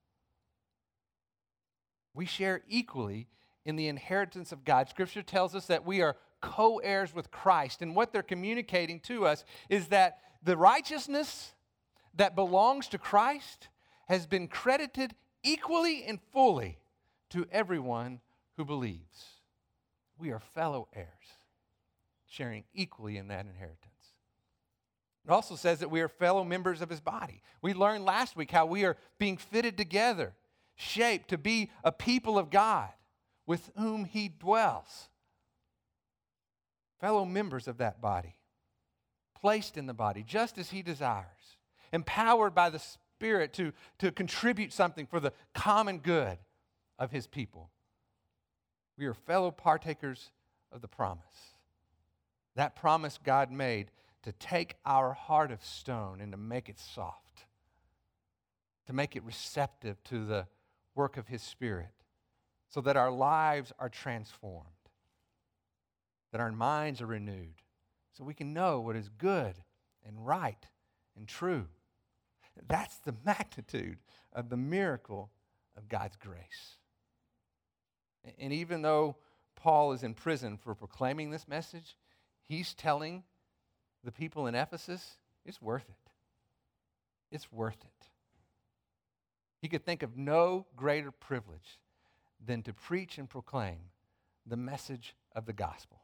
we 2.15 2.27
share 2.27 2.63
equally 2.69 3.29
in 3.65 3.77
the 3.77 3.89
inheritance 3.89 4.53
of 4.53 4.65
God. 4.65 4.89
Scripture 4.89 5.23
tells 5.23 5.55
us 5.55 5.67
that 5.67 5.87
we 5.87 6.03
are 6.03 6.17
co 6.41 6.79
heirs 6.79 7.15
with 7.15 7.31
Christ. 7.31 7.83
And 7.83 7.95
what 7.95 8.13
they're 8.13 8.23
communicating 8.23 9.01
to 9.01 9.27
us 9.27 9.45
is 9.69 9.89
that 9.89 10.19
the 10.43 10.57
righteousness 10.57 11.53
that 12.15 12.35
belongs 12.35 12.89
to 12.89 12.99
Christ 12.99 13.69
has 14.09 14.27
been 14.27 14.49
credited 14.49 15.15
equally 15.43 16.05
and 16.05 16.19
fully 16.33 16.79
to 17.31 17.47
everyone 17.53 18.21
who 18.57 18.65
believes. 18.65 19.40
We 20.21 20.31
are 20.31 20.41
fellow 20.41 20.89
heirs, 20.95 21.09
sharing 22.27 22.65
equally 22.75 23.17
in 23.17 23.29
that 23.29 23.47
inheritance. 23.47 23.87
It 25.25 25.31
also 25.31 25.57
says 25.57 25.81
that 25.81 25.91
we 25.91 26.01
are 26.01 26.09
fellow 26.09 26.45
members 26.45 26.81
of 26.81 26.91
his 26.91 27.01
body. 27.01 27.43
We 27.63 27.75
learned 27.75 28.05
last 28.05 28.37
week 28.37 28.51
how 28.51 28.67
we 28.67 28.85
are 28.85 28.97
being 29.19 29.37
fitted 29.37 29.77
together 29.77 30.35
shaped 30.77 31.29
to 31.29 31.39
be 31.39 31.71
a 31.85 31.93
people 31.93 32.39
of 32.39 32.51
God 32.51 32.89
with 33.47 33.71
whom 33.77 34.05
he 34.05 34.29
dwells. 34.29 35.09
Fellow 37.01 37.25
members 37.25 37.67
of 37.69 37.79
that 37.79 38.01
body, 38.01 38.37
placed 39.41 39.77
in 39.77 39.87
the 39.87 39.95
body 39.95 40.23
just 40.27 40.59
as 40.59 40.71
he 40.71 40.83
desires, 40.83 41.57
empowered 41.93 42.55
by 42.55 42.71
the 42.71 42.79
Spirit 42.79 43.53
to, 43.55 43.73
to 43.99 44.11
contribute 44.11 44.73
something 44.73 45.07
for 45.07 45.21
the 45.21 45.33
common 45.55 45.99
good 45.99 46.39
of 46.99 47.11
his 47.11 47.27
people. 47.27 47.71
We 49.01 49.07
are 49.07 49.15
fellow 49.15 49.51
partakers 49.51 50.31
of 50.71 50.83
the 50.83 50.87
promise. 50.87 51.55
That 52.55 52.77
promise 52.77 53.19
God 53.25 53.51
made 53.51 53.91
to 54.25 54.33
take 54.33 54.77
our 54.85 55.15
heart 55.15 55.51
of 55.51 55.65
stone 55.65 56.21
and 56.21 56.31
to 56.33 56.37
make 56.37 56.69
it 56.69 56.79
soft, 56.79 57.47
to 58.87 58.93
make 58.93 59.17
it 59.17 59.25
receptive 59.25 60.05
to 60.05 60.27
the 60.27 60.47
work 60.95 61.17
of 61.17 61.29
His 61.29 61.41
Spirit 61.41 61.95
so 62.69 62.83
that 62.83 62.99
our 62.99 63.11
lives 63.11 63.73
are 63.79 63.89
transformed, 63.89 64.67
that 66.31 66.43
our 66.43 66.53
minds 66.53 67.01
are 67.01 67.07
renewed, 67.07 67.63
so 68.13 68.23
we 68.23 68.35
can 68.35 68.53
know 68.53 68.81
what 68.81 68.97
is 68.97 69.09
good 69.09 69.55
and 70.07 70.27
right 70.27 70.67
and 71.17 71.27
true. 71.27 71.69
That's 72.69 72.99
the 72.99 73.15
magnitude 73.25 73.97
of 74.35 74.51
the 74.51 74.59
miracle 74.59 75.31
of 75.75 75.89
God's 75.89 76.17
grace. 76.17 76.77
And 78.39 78.53
even 78.53 78.83
though 78.83 79.17
Paul 79.57 79.93
is 79.93 80.03
in 80.03 80.15
prison 80.15 80.57
for 80.57 80.75
proclaiming 80.75 81.31
this 81.31 81.49
message, 81.49 81.97
he's 82.43 82.75
telling 82.75 83.25
the 84.05 84.13
people 84.13 84.47
in 84.47 84.55
Ephesus 84.55 85.17
it's 85.45 85.61
worth 85.61 85.89
it. 85.89 86.11
It's 87.31 87.53
worth 87.53 87.83
it. 87.83 88.07
He 89.61 89.69
could 89.69 89.85
think 89.85 90.03
of 90.03 90.17
no 90.17 90.67
greater 90.77 91.11
privilege 91.11 91.79
than 92.45 92.63
to 92.63 92.73
preach 92.73 93.19
and 93.19 93.29
proclaim 93.29 93.79
the 94.47 94.57
message 94.57 95.15
of 95.35 95.47
the 95.47 95.53
gospel. 95.53 96.01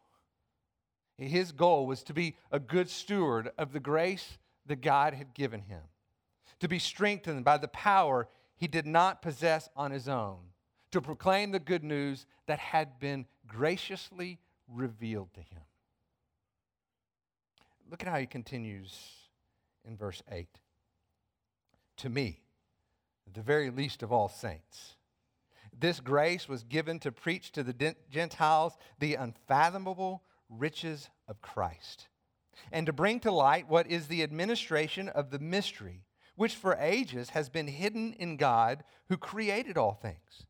His 1.16 1.52
goal 1.52 1.87
was 1.87 2.02
to 2.04 2.12
be 2.12 2.37
a 2.52 2.61
good 2.61 2.90
steward 2.90 3.50
of 3.56 3.73
the 3.73 3.80
grace 3.80 4.37
that 4.66 4.82
God 4.82 5.14
had 5.14 5.32
given 5.32 5.62
him, 5.62 5.80
to 6.61 6.68
be 6.68 6.78
strengthened 6.78 7.44
by 7.44 7.56
the 7.56 7.68
power 7.68 8.28
he 8.56 8.66
did 8.66 8.87
not 8.87 9.23
possess 9.23 9.68
on 9.75 9.90
his 9.90 10.08
own, 10.08 10.38
to 10.93 11.00
proclaim 11.00 11.50
the 11.50 11.59
good 11.59 11.85
news 11.85 12.26
that 12.47 12.59
had 12.59 12.99
been 12.99 13.26
graciously 13.47 14.38
revealed 14.69 15.33
to 15.35 15.40
him. 15.40 15.62
Look 17.90 18.02
at 18.02 18.09
how 18.09 18.19
he 18.19 18.26
continues 18.26 18.99
in 19.85 19.97
verse 19.97 20.23
8. 20.31 20.49
To 21.99 22.09
me, 22.09 22.43
the 23.33 23.43
very 23.43 23.71
least 23.71 24.02
of 24.02 24.12
all 24.12 24.28
saints, 24.28 24.97
this 25.78 26.00
grace 26.00 26.49
was 26.49 26.62
given 26.62 26.99
to 27.00 27.12
preach 27.12 27.52
to 27.52 27.62
the 27.62 27.95
Gentiles 28.11 28.76
the 28.99 29.14
unfathomable 29.14 30.23
riches 30.49 31.11
of 31.28 31.43
Christ, 31.43 32.09
and 32.73 32.87
to 32.87 32.93
bring 32.93 33.21
to 33.21 33.31
light 33.31 33.69
what 33.69 33.87
is 33.87 34.09
the 34.09 34.23
administration 34.23 35.09
of 35.09 35.31
the 35.31 35.38
mystery, 35.38 36.05
which 36.35 36.55
for 36.55 36.76
ages 36.76 37.31
has 37.31 37.49
been 37.49 37.69
hidden 37.69 38.14
in 38.14 38.37
God 38.37 38.85
who 39.09 39.16
created 39.16 39.76
all 39.76 39.95
things, 39.95 40.47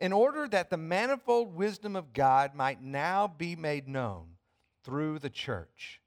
in 0.00 0.12
order 0.12 0.48
that 0.48 0.70
the 0.70 0.76
manifold 0.76 1.54
wisdom 1.54 1.94
of 1.94 2.12
God 2.12 2.54
might 2.54 2.82
now 2.82 3.28
be 3.28 3.54
made 3.54 3.86
known 3.86 4.36
through 4.82 5.18
the 5.18 5.30
church 5.30 6.00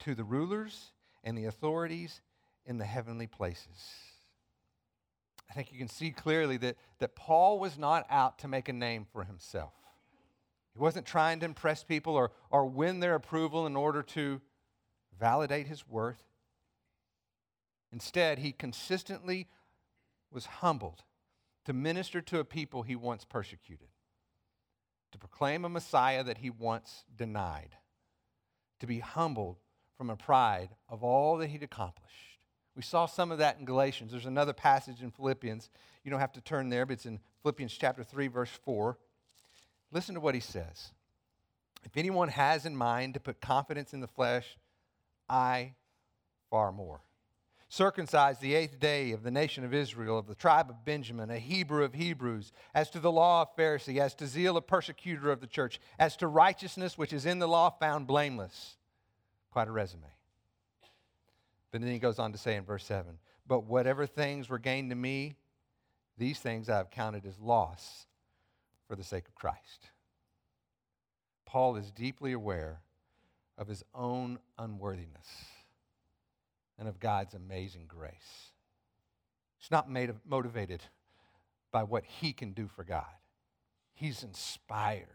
to 0.00 0.14
the 0.14 0.24
rulers 0.24 0.92
and 1.22 1.38
the 1.38 1.44
authorities 1.44 2.20
in 2.64 2.78
the 2.78 2.84
heavenly 2.84 3.28
places. 3.28 3.92
I 5.48 5.54
think 5.54 5.72
you 5.72 5.78
can 5.78 5.88
see 5.88 6.10
clearly 6.10 6.56
that, 6.56 6.76
that 6.98 7.14
Paul 7.14 7.60
was 7.60 7.78
not 7.78 8.04
out 8.10 8.40
to 8.40 8.48
make 8.48 8.68
a 8.68 8.72
name 8.72 9.06
for 9.12 9.22
himself. 9.22 9.74
He 10.74 10.80
wasn't 10.80 11.06
trying 11.06 11.38
to 11.40 11.46
impress 11.46 11.84
people 11.84 12.16
or, 12.16 12.32
or 12.50 12.66
win 12.66 12.98
their 12.98 13.14
approval 13.14 13.64
in 13.66 13.76
order 13.76 14.02
to 14.02 14.40
validate 15.18 15.68
his 15.68 15.88
worth. 15.88 16.22
Instead, 17.92 18.40
he 18.40 18.50
consistently 18.50 19.46
was 20.32 20.46
humbled 20.46 21.04
to 21.66 21.72
minister 21.72 22.20
to 22.20 22.38
a 22.38 22.44
people 22.44 22.82
he 22.82 22.94
once 22.94 23.24
persecuted, 23.24 23.88
to 25.10 25.18
proclaim 25.18 25.64
a 25.64 25.68
Messiah 25.68 26.22
that 26.22 26.38
he 26.38 26.48
once 26.48 27.04
denied, 27.16 27.76
to 28.78 28.86
be 28.86 29.00
humbled 29.00 29.56
from 29.98 30.08
a 30.08 30.16
pride 30.16 30.70
of 30.88 31.02
all 31.02 31.36
that 31.38 31.48
he'd 31.48 31.64
accomplished. 31.64 32.38
We 32.76 32.82
saw 32.82 33.06
some 33.06 33.32
of 33.32 33.38
that 33.38 33.58
in 33.58 33.64
Galatians. 33.64 34.12
There's 34.12 34.26
another 34.26 34.52
passage 34.52 35.02
in 35.02 35.10
Philippians. 35.10 35.68
You 36.04 36.10
don't 36.12 36.20
have 36.20 36.32
to 36.34 36.40
turn 36.40 36.68
there, 36.68 36.86
but 36.86 36.92
it's 36.92 37.06
in 37.06 37.18
Philippians 37.42 37.76
chapter 37.76 38.04
3, 38.04 38.28
verse 38.28 38.50
4. 38.64 38.96
Listen 39.90 40.14
to 40.14 40.20
what 40.20 40.34
he 40.34 40.40
says. 40.40 40.92
If 41.84 41.96
anyone 41.96 42.28
has 42.28 42.64
in 42.64 42.76
mind 42.76 43.14
to 43.14 43.20
put 43.20 43.40
confidence 43.40 43.92
in 43.92 44.00
the 44.00 44.06
flesh, 44.06 44.56
I 45.28 45.74
far 46.48 46.70
more. 46.70 47.00
Circumcised 47.76 48.40
the 48.40 48.54
eighth 48.54 48.80
day 48.80 49.12
of 49.12 49.22
the 49.22 49.30
nation 49.30 49.62
of 49.62 49.74
Israel, 49.74 50.18
of 50.18 50.26
the 50.26 50.34
tribe 50.34 50.70
of 50.70 50.82
Benjamin, 50.86 51.28
a 51.28 51.38
Hebrew 51.38 51.84
of 51.84 51.92
Hebrews, 51.92 52.50
as 52.74 52.88
to 52.88 52.98
the 52.98 53.12
law 53.12 53.42
of 53.42 53.54
Pharisee, 53.54 53.98
as 53.98 54.14
to 54.14 54.26
zeal 54.26 54.56
a 54.56 54.62
persecutor 54.62 55.30
of 55.30 55.42
the 55.42 55.46
church, 55.46 55.78
as 55.98 56.16
to 56.16 56.26
righteousness 56.26 56.96
which 56.96 57.12
is 57.12 57.26
in 57.26 57.38
the 57.38 57.46
law 57.46 57.68
found 57.68 58.06
blameless. 58.06 58.78
Quite 59.50 59.68
a 59.68 59.72
resume. 59.72 60.08
But 61.70 61.82
then 61.82 61.90
he 61.90 61.98
goes 61.98 62.18
on 62.18 62.32
to 62.32 62.38
say 62.38 62.56
in 62.56 62.64
verse 62.64 62.86
7 62.86 63.18
But 63.46 63.64
whatever 63.64 64.06
things 64.06 64.48
were 64.48 64.58
gained 64.58 64.88
to 64.88 64.96
me, 64.96 65.34
these 66.16 66.38
things 66.38 66.70
I 66.70 66.78
have 66.78 66.88
counted 66.88 67.26
as 67.26 67.38
loss 67.38 68.06
for 68.88 68.96
the 68.96 69.04
sake 69.04 69.28
of 69.28 69.34
Christ. 69.34 69.90
Paul 71.44 71.76
is 71.76 71.90
deeply 71.90 72.32
aware 72.32 72.80
of 73.58 73.68
his 73.68 73.84
own 73.94 74.38
unworthiness 74.58 75.28
and 76.78 76.88
of 76.88 77.00
God's 77.00 77.34
amazing 77.34 77.86
grace. 77.86 78.50
He's 79.58 79.70
not 79.70 79.90
made 79.90 80.12
motivated 80.26 80.82
by 81.72 81.82
what 81.82 82.04
he 82.04 82.32
can 82.32 82.52
do 82.52 82.68
for 82.68 82.84
God. 82.84 83.04
He's 83.94 84.22
inspired 84.22 85.08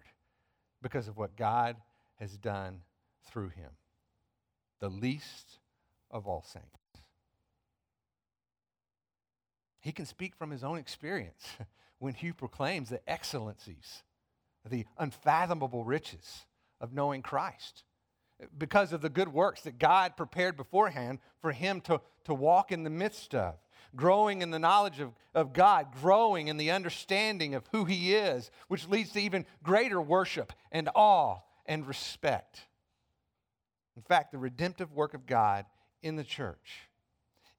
because 0.82 1.08
of 1.08 1.18
what 1.18 1.36
God 1.36 1.76
has 2.20 2.38
done 2.38 2.82
through 3.30 3.50
him, 3.50 3.72
the 4.80 4.90
least 4.90 5.60
of 6.10 6.28
all 6.28 6.44
saints. 6.44 6.68
He 9.80 9.92
can 9.92 10.06
speak 10.06 10.36
from 10.36 10.52
his 10.52 10.64
own 10.64 10.78
experience. 10.78 11.46
when 12.02 12.16
he 12.16 12.32
proclaims 12.32 12.90
the 12.90 13.00
excellencies, 13.08 14.02
the 14.68 14.86
unfathomable 14.98 15.86
riches 15.86 16.48
of 16.80 16.92
knowing 16.92 17.22
Christ. 17.22 17.84
Because 18.58 18.94
of 18.94 19.02
the 19.02 19.10
good 19.10 19.32
works 19.32 19.62
that 19.62 19.78
God 19.78 20.18
prepared 20.18 20.58
beforehand 20.58 21.20
for 21.42 21.52
him 21.52 21.82
to, 21.82 22.02
to 22.26 22.34
walk 22.34 22.72
in 22.72 22.84
the 22.84 22.90
midst 22.90 23.36
of, 23.36 23.56
growing 23.96 24.42
in 24.42 24.52
the 24.52 24.60
knowledge 24.60 25.00
of, 25.00 25.12
of 25.36 25.54
God, 25.54 25.88
growing 26.02 26.48
in 26.48 26.58
the 26.58 26.72
understanding 26.72 27.56
of 27.56 27.68
who 27.72 27.86
he 27.86 28.16
is, 28.16 28.50
which 28.68 28.88
leads 28.88 29.12
to 29.12 29.22
even 29.22 29.46
greater 29.64 30.02
worship 30.02 30.54
and 30.72 30.90
awe 30.96 31.40
and 31.66 31.88
respect. 31.88 32.62
In 33.96 34.02
fact, 34.02 34.32
the 34.32 34.38
redemptive 34.38 34.94
work 34.94 35.14
of 35.14 35.26
God 35.26 35.66
in 36.02 36.16
the 36.16 36.24
church 36.24 36.90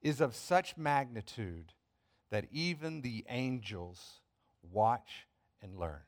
is 0.01 0.19
of 0.19 0.35
such 0.35 0.75
magnitude 0.75 1.73
that 2.31 2.45
even 2.51 3.01
the 3.01 3.25
angels 3.29 4.19
watch 4.71 5.27
and 5.61 5.77
learn. 5.77 6.01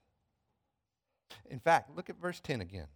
In 1.50 1.60
fact, 1.60 1.96
look 1.96 2.10
at 2.10 2.20
verse 2.20 2.40
10 2.40 2.62
again. 2.62 2.88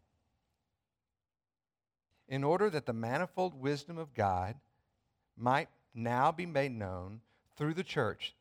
In 2.30 2.46
order 2.46 2.70
that 2.70 2.86
the 2.86 2.94
manifold 2.94 3.54
wisdom 3.54 3.98
of 3.98 4.14
God 4.14 4.56
might 5.36 5.68
now 5.94 6.32
be 6.32 6.46
made 6.46 6.72
known 6.72 7.20
through 7.58 7.74
the 7.74 7.84
church, 7.84 8.34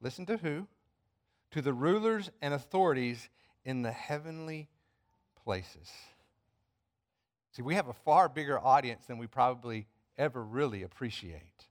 listen 0.00 0.24
to 0.26 0.36
who? 0.36 0.68
To 1.50 1.60
the 1.60 1.72
rulers 1.72 2.30
and 2.40 2.54
authorities 2.54 3.28
in 3.64 3.82
the 3.82 3.90
heavenly 3.90 4.68
places. 5.44 5.90
See, 7.50 7.62
we 7.62 7.74
have 7.74 7.88
a 7.88 7.92
far 7.92 8.28
bigger 8.28 8.60
audience 8.60 9.06
than 9.06 9.18
we 9.18 9.26
probably 9.26 9.88
ever 10.16 10.44
really 10.44 10.84
appreciate 10.84 11.66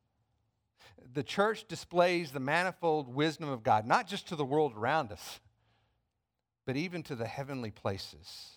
the 1.14 1.24
church 1.24 1.68
displays 1.68 2.32
the 2.32 2.40
manifold 2.40 3.14
wisdom 3.14 3.50
of 3.50 3.64
God, 3.64 3.86
not 3.86 4.08
just 4.08 4.28
to 4.30 4.36
the 4.36 4.46
world 4.46 4.74
around 4.76 5.12
us, 5.12 5.40
but 6.66 6.76
even 6.76 7.04
to 7.04 7.16
the 7.16 7.28
heavenly 7.28 7.72
places. 7.72 8.52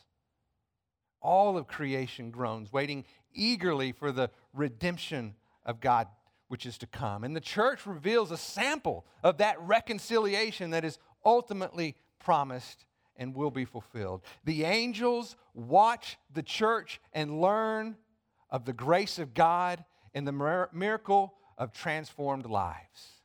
All 1.24 1.56
of 1.56 1.66
creation 1.66 2.30
groans, 2.30 2.72
waiting 2.72 3.04
eagerly 3.32 3.90
for 3.90 4.12
the 4.12 4.30
redemption 4.52 5.34
of 5.64 5.80
God 5.80 6.06
which 6.48 6.66
is 6.66 6.78
to 6.78 6.86
come. 6.86 7.24
And 7.24 7.34
the 7.34 7.40
church 7.40 7.86
reveals 7.86 8.30
a 8.30 8.36
sample 8.36 9.06
of 9.22 9.38
that 9.38 9.60
reconciliation 9.60 10.70
that 10.70 10.84
is 10.84 10.98
ultimately 11.24 11.96
promised 12.20 12.84
and 13.16 13.34
will 13.34 13.50
be 13.50 13.64
fulfilled. 13.64 14.22
The 14.44 14.64
angels 14.64 15.36
watch 15.54 16.18
the 16.32 16.42
church 16.42 17.00
and 17.12 17.40
learn 17.40 17.96
of 18.50 18.66
the 18.66 18.72
grace 18.72 19.18
of 19.18 19.34
God 19.34 19.84
and 20.12 20.28
the 20.28 20.68
miracle 20.72 21.34
of 21.56 21.72
transformed 21.72 22.46
lives. 22.46 23.22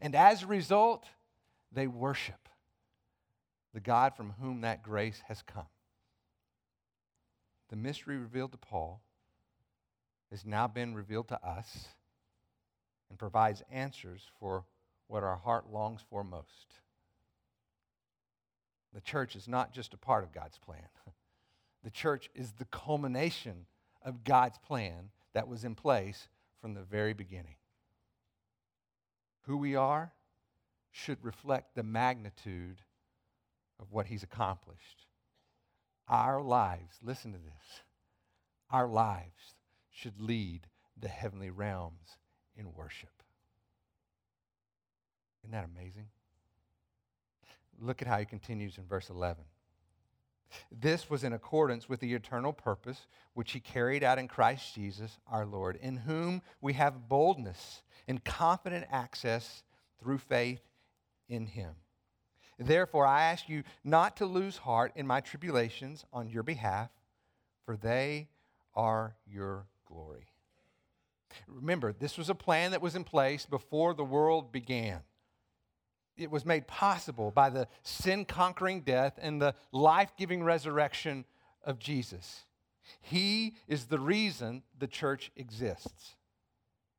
And 0.00 0.14
as 0.14 0.42
a 0.42 0.46
result, 0.46 1.06
they 1.72 1.86
worship 1.86 2.48
the 3.72 3.80
God 3.80 4.14
from 4.14 4.34
whom 4.40 4.60
that 4.60 4.82
grace 4.82 5.22
has 5.28 5.40
come. 5.42 5.66
The 7.72 7.78
mystery 7.78 8.18
revealed 8.18 8.52
to 8.52 8.58
Paul 8.58 9.00
has 10.30 10.44
now 10.44 10.68
been 10.68 10.94
revealed 10.94 11.28
to 11.28 11.42
us 11.42 11.88
and 13.08 13.18
provides 13.18 13.62
answers 13.72 14.28
for 14.38 14.66
what 15.06 15.22
our 15.22 15.36
heart 15.36 15.72
longs 15.72 16.02
for 16.10 16.22
most. 16.22 16.74
The 18.92 19.00
church 19.00 19.36
is 19.36 19.48
not 19.48 19.72
just 19.72 19.94
a 19.94 19.96
part 19.96 20.22
of 20.22 20.32
God's 20.32 20.58
plan. 20.58 20.86
The 21.82 21.90
church 21.90 22.30
is 22.36 22.52
the 22.52 22.66
culmination 22.66 23.66
of 24.04 24.22
God's 24.22 24.56
plan 24.58 25.10
that 25.32 25.48
was 25.48 25.64
in 25.64 25.74
place 25.74 26.28
from 26.60 26.74
the 26.74 26.82
very 26.82 27.12
beginning. 27.12 27.56
Who 29.46 29.56
we 29.56 29.74
are 29.74 30.12
should 30.92 31.18
reflect 31.24 31.74
the 31.74 31.82
magnitude 31.82 32.82
of 33.80 33.90
what 33.90 34.06
he's 34.06 34.22
accomplished. 34.22 35.06
Our 36.12 36.42
lives, 36.42 36.98
listen 37.02 37.32
to 37.32 37.38
this, 37.38 37.82
our 38.70 38.86
lives 38.86 39.54
should 39.90 40.20
lead 40.20 40.66
the 41.00 41.08
heavenly 41.08 41.48
realms 41.48 42.18
in 42.54 42.74
worship. 42.74 43.22
Isn't 45.42 45.52
that 45.52 45.64
amazing? 45.64 46.08
Look 47.80 48.02
at 48.02 48.08
how 48.08 48.18
he 48.18 48.26
continues 48.26 48.76
in 48.76 48.84
verse 48.84 49.08
11. 49.08 49.42
This 50.70 51.08
was 51.08 51.24
in 51.24 51.32
accordance 51.32 51.88
with 51.88 52.00
the 52.00 52.12
eternal 52.12 52.52
purpose 52.52 53.06
which 53.32 53.52
he 53.52 53.60
carried 53.60 54.04
out 54.04 54.18
in 54.18 54.28
Christ 54.28 54.74
Jesus 54.74 55.18
our 55.26 55.46
Lord, 55.46 55.78
in 55.80 55.96
whom 55.96 56.42
we 56.60 56.74
have 56.74 57.08
boldness 57.08 57.82
and 58.06 58.22
confident 58.22 58.84
access 58.90 59.62
through 59.98 60.18
faith 60.18 60.60
in 61.26 61.46
him. 61.46 61.72
Therefore, 62.62 63.06
I 63.06 63.24
ask 63.24 63.48
you 63.48 63.62
not 63.84 64.16
to 64.18 64.26
lose 64.26 64.56
heart 64.56 64.92
in 64.96 65.06
my 65.06 65.20
tribulations 65.20 66.04
on 66.12 66.28
your 66.28 66.42
behalf, 66.42 66.90
for 67.64 67.76
they 67.76 68.28
are 68.74 69.16
your 69.26 69.66
glory. 69.86 70.26
Remember, 71.46 71.92
this 71.92 72.18
was 72.18 72.28
a 72.28 72.34
plan 72.34 72.72
that 72.72 72.82
was 72.82 72.94
in 72.94 73.04
place 73.04 73.46
before 73.46 73.94
the 73.94 74.04
world 74.04 74.52
began. 74.52 75.00
it 76.16 76.30
was 76.30 76.44
made 76.44 76.66
possible 76.66 77.30
by 77.30 77.50
the 77.50 77.66
sin 77.82 78.24
conquering 78.24 78.82
death 78.82 79.18
and 79.20 79.40
the 79.40 79.54
life 79.72 80.12
giving 80.16 80.44
resurrection 80.44 81.24
of 81.64 81.78
Jesus. 81.78 82.44
He 83.00 83.54
is 83.66 83.86
the 83.86 83.98
reason 83.98 84.62
the 84.78 84.86
church 84.86 85.30
exists. 85.36 86.16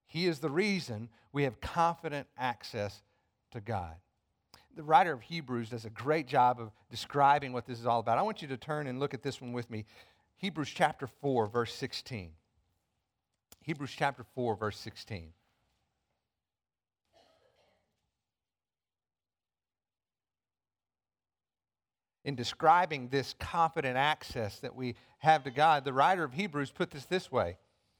He 0.08 0.26
is 0.26 0.40
the 0.40 0.50
reason 0.50 1.10
we 1.32 1.44
have 1.44 1.62
confident 1.62 2.28
access 2.38 3.02
to 3.52 3.62
God. 3.62 3.96
The 4.76 4.84
writer 4.84 5.14
of 5.14 5.22
Hebrews 5.22 5.70
does 5.70 5.86
a 5.86 5.90
great 5.90 6.28
job 6.28 6.60
of 6.60 6.72
describing 6.90 7.54
what 7.54 7.66
this 7.66 7.80
is 7.80 7.86
all 7.86 8.00
about. 8.00 8.18
I 8.18 8.24
want 8.24 8.42
you 8.42 8.48
to 8.50 8.58
turn 8.58 8.88
and 8.88 9.00
look 9.00 9.14
at 9.14 9.22
this 9.22 9.40
one 9.40 9.54
with 9.54 9.70
me. 9.70 9.86
Hebrews 10.38 10.72
chapter 10.74 11.08
4, 11.22 11.48
verse 11.48 11.74
16. 11.76 12.32
Hebrews 13.62 13.94
chapter 13.96 14.26
4, 14.36 14.56
verse 14.56 14.78
16. 14.80 15.32
in 22.26 22.36
describing 22.36 23.10
this 23.10 23.36
confident 23.40 23.98
access 23.98 24.60
that 24.60 24.76
we 24.76 24.96
have 25.20 25.44
to 25.44 25.52
God, 25.52 25.84
the 25.84 25.94
writer 25.94 26.24
of 26.24 26.34
Hebrews 26.34 26.72
put 26.72 26.92
this 26.92 27.06
this 27.06 27.32
way. 27.32 27.58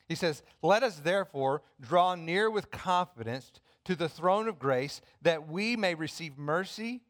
He 0.08 0.16
says, 0.16 0.44
Let 0.62 0.84
us 0.84 1.00
therefore 1.00 1.62
draw 1.82 2.16
near 2.16 2.50
with 2.50 2.72
confidence 2.72 3.52
to 3.86 3.96
the 3.96 4.10
throne 4.10 4.48
of 4.48 4.60
grace 4.60 5.02
that 5.22 5.48
we 5.48 5.76
may 5.76 5.96
receive 5.96 6.38
mercy 6.38 7.02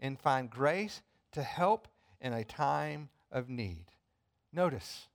and 0.00 0.18
find 0.18 0.50
grace 0.50 1.02
to 1.32 1.42
help 1.42 1.88
in 2.20 2.32
a 2.32 2.44
time 2.44 3.08
of 3.30 3.48
need. 3.48 3.86
Notice, 4.52 5.08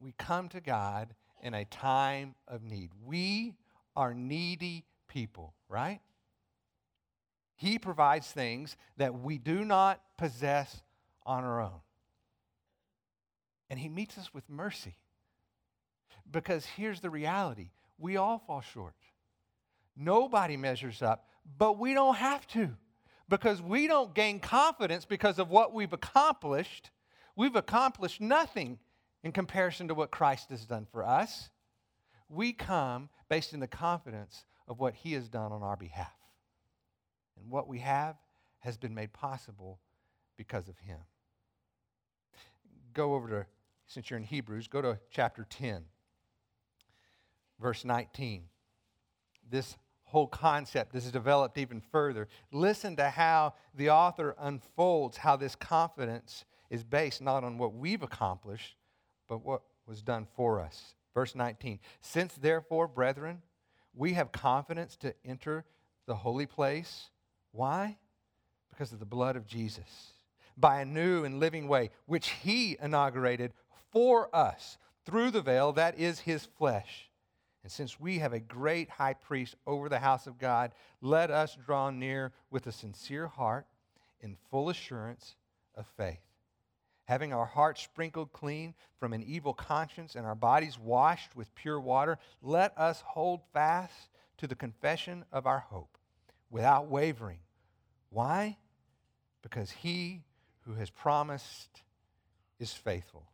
we 0.00 0.12
come 0.18 0.48
to 0.50 0.60
God 0.60 1.14
in 1.42 1.54
a 1.54 1.64
time 1.64 2.34
of 2.46 2.62
need. 2.62 2.90
We 3.04 3.54
are 3.94 4.14
needy 4.14 4.84
people, 5.08 5.54
right? 5.68 6.00
He 7.56 7.78
provides 7.78 8.26
things 8.30 8.76
that 8.98 9.18
we 9.18 9.38
do 9.38 9.64
not 9.64 10.00
possess 10.18 10.82
on 11.24 11.44
our 11.44 11.60
own. 11.60 11.80
And 13.70 13.80
He 13.80 13.88
meets 13.88 14.18
us 14.18 14.32
with 14.34 14.48
mercy. 14.48 14.96
Because 16.30 16.66
here's 16.66 17.00
the 17.00 17.10
reality 17.10 17.70
we 17.98 18.16
all 18.16 18.38
fall 18.38 18.60
short. 18.60 18.94
Nobody 19.96 20.56
measures 20.56 21.02
up, 21.02 21.26
but 21.58 21.78
we 21.78 21.94
don't 21.94 22.16
have 22.16 22.46
to 22.48 22.70
because 23.28 23.62
we 23.62 23.86
don't 23.86 24.14
gain 24.14 24.40
confidence 24.40 25.04
because 25.04 25.38
of 25.38 25.50
what 25.50 25.72
we've 25.72 25.92
accomplished. 25.92 26.90
We've 27.34 27.56
accomplished 27.56 28.20
nothing 28.20 28.78
in 29.22 29.32
comparison 29.32 29.88
to 29.88 29.94
what 29.94 30.10
Christ 30.10 30.50
has 30.50 30.64
done 30.66 30.86
for 30.92 31.04
us. 31.04 31.50
We 32.28 32.52
come 32.52 33.08
based 33.28 33.52
in 33.52 33.60
the 33.60 33.66
confidence 33.66 34.44
of 34.68 34.78
what 34.78 34.94
He 34.94 35.14
has 35.14 35.28
done 35.28 35.52
on 35.52 35.62
our 35.62 35.76
behalf. 35.76 36.12
And 37.40 37.50
what 37.50 37.68
we 37.68 37.78
have 37.80 38.16
has 38.60 38.76
been 38.76 38.94
made 38.94 39.12
possible 39.12 39.80
because 40.36 40.68
of 40.68 40.78
Him 40.78 40.98
go 42.96 43.14
over 43.14 43.28
to, 43.28 43.46
since 43.86 44.10
you're 44.10 44.18
in 44.18 44.24
Hebrews, 44.24 44.66
go 44.66 44.80
to 44.82 44.98
chapter 45.10 45.46
10, 45.48 45.84
verse 47.60 47.84
19. 47.84 48.44
This 49.48 49.76
whole 50.06 50.26
concept 50.26 50.92
This 50.92 51.04
is 51.04 51.12
developed 51.12 51.58
even 51.58 51.80
further. 51.80 52.28
Listen 52.52 52.96
to 52.96 53.10
how 53.10 53.54
the 53.74 53.90
author 53.90 54.34
unfolds 54.38 55.18
how 55.18 55.36
this 55.36 55.54
confidence 55.54 56.44
is 56.70 56.84
based 56.84 57.20
not 57.20 57.44
on 57.44 57.58
what 57.58 57.74
we've 57.74 58.02
accomplished, 58.02 58.76
but 59.28 59.44
what 59.44 59.62
was 59.86 60.02
done 60.02 60.26
for 60.36 60.60
us. 60.60 60.94
Verse 61.14 61.34
19 61.34 61.80
Since 62.00 62.34
therefore, 62.34 62.88
brethren, 62.88 63.42
we 63.94 64.12
have 64.14 64.32
confidence 64.32 64.96
to 64.98 65.14
enter 65.24 65.64
the 66.06 66.14
holy 66.14 66.46
place. 66.46 67.10
Why? 67.52 67.98
Because 68.70 68.92
of 68.92 69.00
the 69.00 69.06
blood 69.06 69.36
of 69.36 69.46
Jesus 69.46 70.12
by 70.56 70.80
a 70.80 70.84
new 70.84 71.24
and 71.24 71.38
living 71.38 71.68
way, 71.68 71.90
which 72.06 72.28
he 72.28 72.76
inaugurated 72.80 73.52
for 73.92 74.34
us 74.34 74.78
through 75.04 75.30
the 75.30 75.42
veil 75.42 75.72
that 75.72 75.98
is 75.98 76.20
his 76.20 76.44
flesh. 76.44 77.05
And 77.66 77.72
since 77.72 77.98
we 77.98 78.20
have 78.20 78.32
a 78.32 78.38
great 78.38 78.88
high 78.88 79.14
priest 79.14 79.56
over 79.66 79.88
the 79.88 79.98
house 79.98 80.28
of 80.28 80.38
God, 80.38 80.70
let 81.00 81.32
us 81.32 81.58
draw 81.66 81.90
near 81.90 82.32
with 82.48 82.68
a 82.68 82.70
sincere 82.70 83.26
heart 83.26 83.66
in 84.20 84.36
full 84.52 84.70
assurance 84.70 85.34
of 85.74 85.84
faith. 85.96 86.20
Having 87.06 87.32
our 87.32 87.44
hearts 87.44 87.82
sprinkled 87.82 88.32
clean 88.32 88.74
from 89.00 89.12
an 89.12 89.24
evil 89.24 89.52
conscience 89.52 90.14
and 90.14 90.24
our 90.24 90.36
bodies 90.36 90.78
washed 90.78 91.34
with 91.34 91.52
pure 91.56 91.80
water, 91.80 92.20
let 92.40 92.72
us 92.78 93.02
hold 93.04 93.40
fast 93.52 94.10
to 94.38 94.46
the 94.46 94.54
confession 94.54 95.24
of 95.32 95.44
our 95.44 95.58
hope 95.58 95.98
without 96.50 96.86
wavering. 96.86 97.40
Why? 98.10 98.58
Because 99.42 99.72
he 99.72 100.22
who 100.66 100.74
has 100.74 100.88
promised 100.88 101.82
is 102.60 102.72
faithful. 102.72 103.26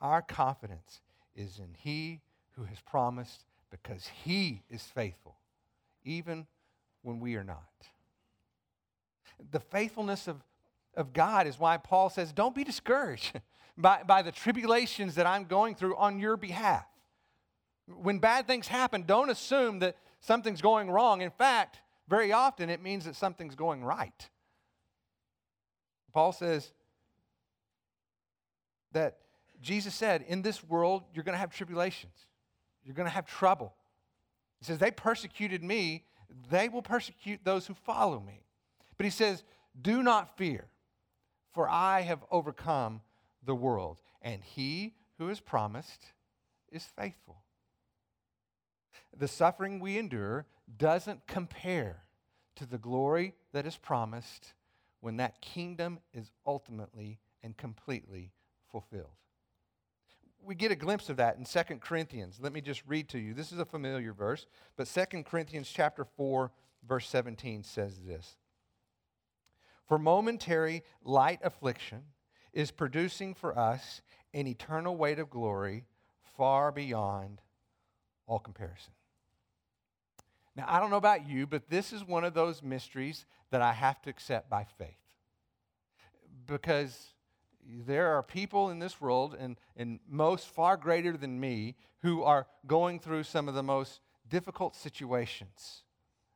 Our 0.00 0.22
confidence 0.22 1.02
is 1.36 1.58
in 1.58 1.74
He 1.76 2.22
who 2.58 2.64
has 2.64 2.80
promised 2.80 3.44
because 3.70 4.10
He 4.24 4.62
is 4.68 4.82
faithful, 4.82 5.36
even 6.04 6.46
when 7.02 7.20
we 7.20 7.36
are 7.36 7.44
not. 7.44 7.62
The 9.50 9.60
faithfulness 9.60 10.26
of, 10.26 10.42
of 10.96 11.12
God 11.12 11.46
is 11.46 11.58
why 11.58 11.76
Paul 11.76 12.10
says, 12.10 12.32
Don't 12.32 12.54
be 12.54 12.64
discouraged 12.64 13.40
by, 13.78 14.02
by 14.02 14.22
the 14.22 14.32
tribulations 14.32 15.14
that 15.14 15.26
I'm 15.26 15.44
going 15.44 15.74
through 15.74 15.96
on 15.96 16.18
your 16.18 16.36
behalf. 16.36 16.86
When 17.86 18.18
bad 18.18 18.46
things 18.46 18.68
happen, 18.68 19.04
don't 19.04 19.30
assume 19.30 19.78
that 19.78 19.96
something's 20.20 20.60
going 20.60 20.90
wrong. 20.90 21.22
In 21.22 21.30
fact, 21.30 21.78
very 22.08 22.32
often 22.32 22.68
it 22.68 22.82
means 22.82 23.04
that 23.04 23.16
something's 23.16 23.54
going 23.54 23.84
right. 23.84 24.28
Paul 26.12 26.32
says 26.32 26.72
that 28.92 29.18
Jesus 29.60 29.94
said, 29.94 30.24
In 30.26 30.42
this 30.42 30.64
world, 30.64 31.04
you're 31.14 31.24
going 31.24 31.34
to 31.34 31.38
have 31.38 31.50
tribulations, 31.50 32.26
you're 32.88 32.94
going 32.94 33.06
to 33.06 33.14
have 33.14 33.26
trouble. 33.26 33.74
He 34.58 34.64
says, 34.64 34.78
They 34.78 34.90
persecuted 34.90 35.62
me, 35.62 36.06
they 36.50 36.70
will 36.70 36.80
persecute 36.80 37.40
those 37.44 37.66
who 37.66 37.74
follow 37.74 38.18
me. 38.18 38.40
But 38.96 39.04
he 39.04 39.10
says, 39.10 39.44
Do 39.78 40.02
not 40.02 40.38
fear, 40.38 40.64
for 41.52 41.68
I 41.68 42.00
have 42.00 42.24
overcome 42.30 43.02
the 43.44 43.54
world. 43.54 43.98
And 44.22 44.42
he 44.42 44.94
who 45.18 45.28
is 45.28 45.38
promised 45.38 46.02
is 46.72 46.84
faithful. 46.96 47.42
The 49.14 49.28
suffering 49.28 49.80
we 49.80 49.98
endure 49.98 50.46
doesn't 50.78 51.26
compare 51.26 52.04
to 52.56 52.64
the 52.64 52.78
glory 52.78 53.34
that 53.52 53.66
is 53.66 53.76
promised 53.76 54.54
when 55.00 55.18
that 55.18 55.42
kingdom 55.42 55.98
is 56.14 56.30
ultimately 56.46 57.18
and 57.42 57.54
completely 57.54 58.32
fulfilled. 58.72 59.18
We 60.44 60.54
get 60.54 60.72
a 60.72 60.76
glimpse 60.76 61.10
of 61.10 61.18
that 61.18 61.36
in 61.36 61.44
2 61.44 61.76
Corinthians. 61.80 62.38
Let 62.40 62.52
me 62.52 62.60
just 62.60 62.82
read 62.86 63.08
to 63.10 63.18
you. 63.18 63.34
This 63.34 63.52
is 63.52 63.58
a 63.58 63.64
familiar 63.64 64.12
verse, 64.12 64.46
but 64.76 64.86
2 64.86 65.22
Corinthians 65.24 65.68
chapter 65.68 66.04
4 66.04 66.50
verse 66.86 67.08
17 67.08 67.64
says 67.64 68.00
this. 68.06 68.36
For 69.86 69.98
momentary 69.98 70.82
light 71.02 71.40
affliction 71.42 72.02
is 72.52 72.70
producing 72.70 73.34
for 73.34 73.58
us 73.58 74.02
an 74.34 74.46
eternal 74.46 74.96
weight 74.96 75.18
of 75.18 75.30
glory 75.30 75.86
far 76.36 76.70
beyond 76.70 77.40
all 78.26 78.38
comparison. 78.38 78.92
Now, 80.54 80.66
I 80.66 80.80
don't 80.80 80.90
know 80.90 80.96
about 80.96 81.28
you, 81.28 81.46
but 81.46 81.70
this 81.70 81.92
is 81.92 82.04
one 82.04 82.24
of 82.24 82.34
those 82.34 82.62
mysteries 82.62 83.26
that 83.50 83.62
I 83.62 83.72
have 83.72 84.02
to 84.02 84.10
accept 84.10 84.50
by 84.50 84.66
faith. 84.76 84.88
Because 86.46 87.14
there 87.86 88.14
are 88.14 88.22
people 88.22 88.70
in 88.70 88.78
this 88.78 89.00
world, 89.00 89.36
and, 89.38 89.56
and 89.76 90.00
most 90.08 90.48
far 90.48 90.76
greater 90.76 91.16
than 91.16 91.38
me, 91.40 91.76
who 92.02 92.22
are 92.22 92.46
going 92.66 93.00
through 93.00 93.24
some 93.24 93.48
of 93.48 93.54
the 93.54 93.62
most 93.62 94.00
difficult 94.28 94.76
situations. 94.76 95.82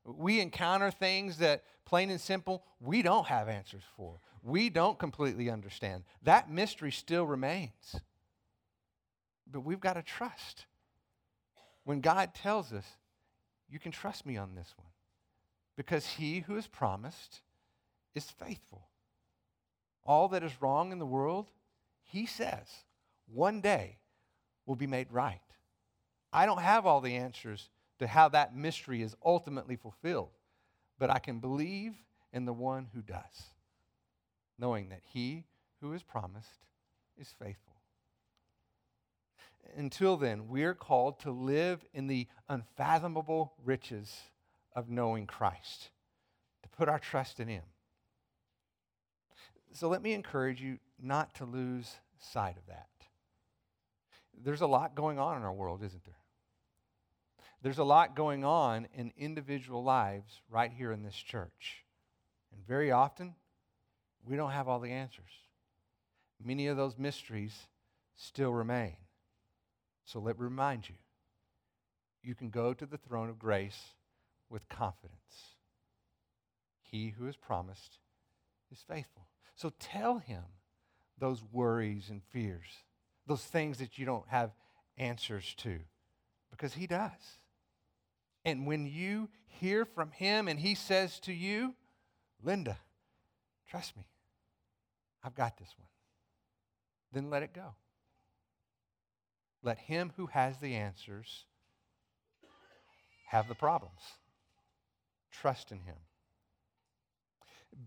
We 0.04 0.40
encounter 0.40 0.90
things 0.90 1.38
that, 1.38 1.64
plain 1.84 2.10
and 2.10 2.20
simple, 2.20 2.64
we 2.80 3.02
don't 3.02 3.26
have 3.26 3.48
answers 3.48 3.84
for. 3.96 4.18
We 4.42 4.70
don't 4.70 4.98
completely 4.98 5.48
understand. 5.50 6.04
That 6.22 6.50
mystery 6.50 6.90
still 6.90 7.24
remains. 7.24 8.00
But 9.50 9.60
we've 9.60 9.80
got 9.80 9.94
to 9.94 10.02
trust. 10.02 10.66
When 11.84 12.00
God 12.00 12.34
tells 12.34 12.72
us, 12.72 12.86
you 13.68 13.78
can 13.78 13.92
trust 13.92 14.26
me 14.26 14.36
on 14.36 14.54
this 14.54 14.74
one 14.76 14.88
because 15.76 16.06
he 16.06 16.40
who 16.40 16.56
has 16.56 16.66
promised 16.66 17.40
is 18.14 18.30
faithful. 18.30 18.88
All 20.04 20.28
that 20.28 20.42
is 20.42 20.60
wrong 20.60 20.92
in 20.92 20.98
the 20.98 21.06
world, 21.06 21.50
he 22.02 22.26
says, 22.26 22.68
one 23.26 23.60
day 23.60 23.98
will 24.66 24.76
be 24.76 24.86
made 24.86 25.12
right. 25.12 25.40
I 26.32 26.46
don't 26.46 26.62
have 26.62 26.86
all 26.86 27.00
the 27.00 27.16
answers 27.16 27.70
to 27.98 28.06
how 28.06 28.28
that 28.30 28.56
mystery 28.56 29.02
is 29.02 29.14
ultimately 29.24 29.76
fulfilled, 29.76 30.30
but 30.98 31.10
I 31.10 31.18
can 31.18 31.38
believe 31.38 31.94
in 32.32 32.44
the 32.44 32.52
one 32.52 32.88
who 32.94 33.02
does, 33.02 33.52
knowing 34.58 34.88
that 34.88 35.02
he 35.12 35.44
who 35.80 35.92
is 35.92 36.02
promised 36.02 36.66
is 37.18 37.28
faithful 37.38 37.72
until 39.76 40.16
then, 40.16 40.48
we 40.48 40.64
are 40.64 40.74
called 40.74 41.20
to 41.20 41.30
live 41.30 41.84
in 41.92 42.06
the 42.06 42.26
unfathomable 42.48 43.54
riches 43.64 44.14
of 44.74 44.88
knowing 44.88 45.26
Christ, 45.26 45.90
to 46.62 46.68
put 46.68 46.88
our 46.88 46.98
trust 46.98 47.40
in 47.40 47.48
Him. 47.48 47.62
So 49.72 49.88
let 49.88 50.02
me 50.02 50.12
encourage 50.12 50.60
you 50.60 50.78
not 51.02 51.34
to 51.36 51.44
lose 51.44 51.90
sight 52.18 52.56
of 52.56 52.66
that. 52.66 52.88
There's 54.44 54.60
a 54.60 54.66
lot 54.66 54.94
going 54.94 55.18
on 55.18 55.36
in 55.36 55.42
our 55.42 55.52
world, 55.52 55.82
isn't 55.82 56.04
there? 56.04 56.14
There's 57.62 57.78
a 57.78 57.84
lot 57.84 58.16
going 58.16 58.44
on 58.44 58.88
in 58.94 59.12
individual 59.16 59.84
lives 59.84 60.40
right 60.50 60.72
here 60.72 60.92
in 60.92 61.02
this 61.02 61.14
church. 61.14 61.84
And 62.52 62.66
very 62.66 62.90
often, 62.90 63.34
we 64.26 64.36
don't 64.36 64.50
have 64.50 64.68
all 64.68 64.80
the 64.80 64.90
answers. 64.90 65.30
Many 66.44 66.66
of 66.66 66.76
those 66.76 66.98
mysteries 66.98 67.54
still 68.16 68.52
remain. 68.52 68.96
So 70.04 70.18
let 70.18 70.38
me 70.38 70.44
remind 70.44 70.88
you 70.88 70.96
you 72.22 72.34
can 72.34 72.50
go 72.50 72.74
to 72.74 72.86
the 72.86 72.98
throne 72.98 73.28
of 73.28 73.38
grace 73.38 73.94
with 74.50 74.68
confidence. 74.68 75.56
He 76.82 77.10
who 77.10 77.26
has 77.26 77.36
promised 77.36 77.98
is 78.70 78.84
faithful. 78.86 79.26
So 79.62 79.70
tell 79.78 80.18
him 80.18 80.42
those 81.18 81.40
worries 81.52 82.10
and 82.10 82.20
fears, 82.32 82.66
those 83.28 83.44
things 83.44 83.78
that 83.78 83.96
you 83.96 84.04
don't 84.04 84.26
have 84.26 84.50
answers 84.98 85.54
to, 85.58 85.78
because 86.50 86.74
he 86.74 86.88
does. 86.88 87.38
And 88.44 88.66
when 88.66 88.86
you 88.86 89.28
hear 89.46 89.84
from 89.84 90.10
him 90.10 90.48
and 90.48 90.58
he 90.58 90.74
says 90.74 91.20
to 91.20 91.32
you, 91.32 91.76
Linda, 92.42 92.76
trust 93.70 93.96
me, 93.96 94.08
I've 95.22 95.36
got 95.36 95.56
this 95.56 95.72
one, 95.78 95.86
then 97.12 97.30
let 97.30 97.44
it 97.44 97.54
go. 97.54 97.76
Let 99.62 99.78
him 99.78 100.12
who 100.16 100.26
has 100.26 100.58
the 100.58 100.74
answers 100.74 101.44
have 103.28 103.46
the 103.46 103.54
problems. 103.54 104.00
Trust 105.30 105.70
in 105.70 105.78
him. 105.78 105.94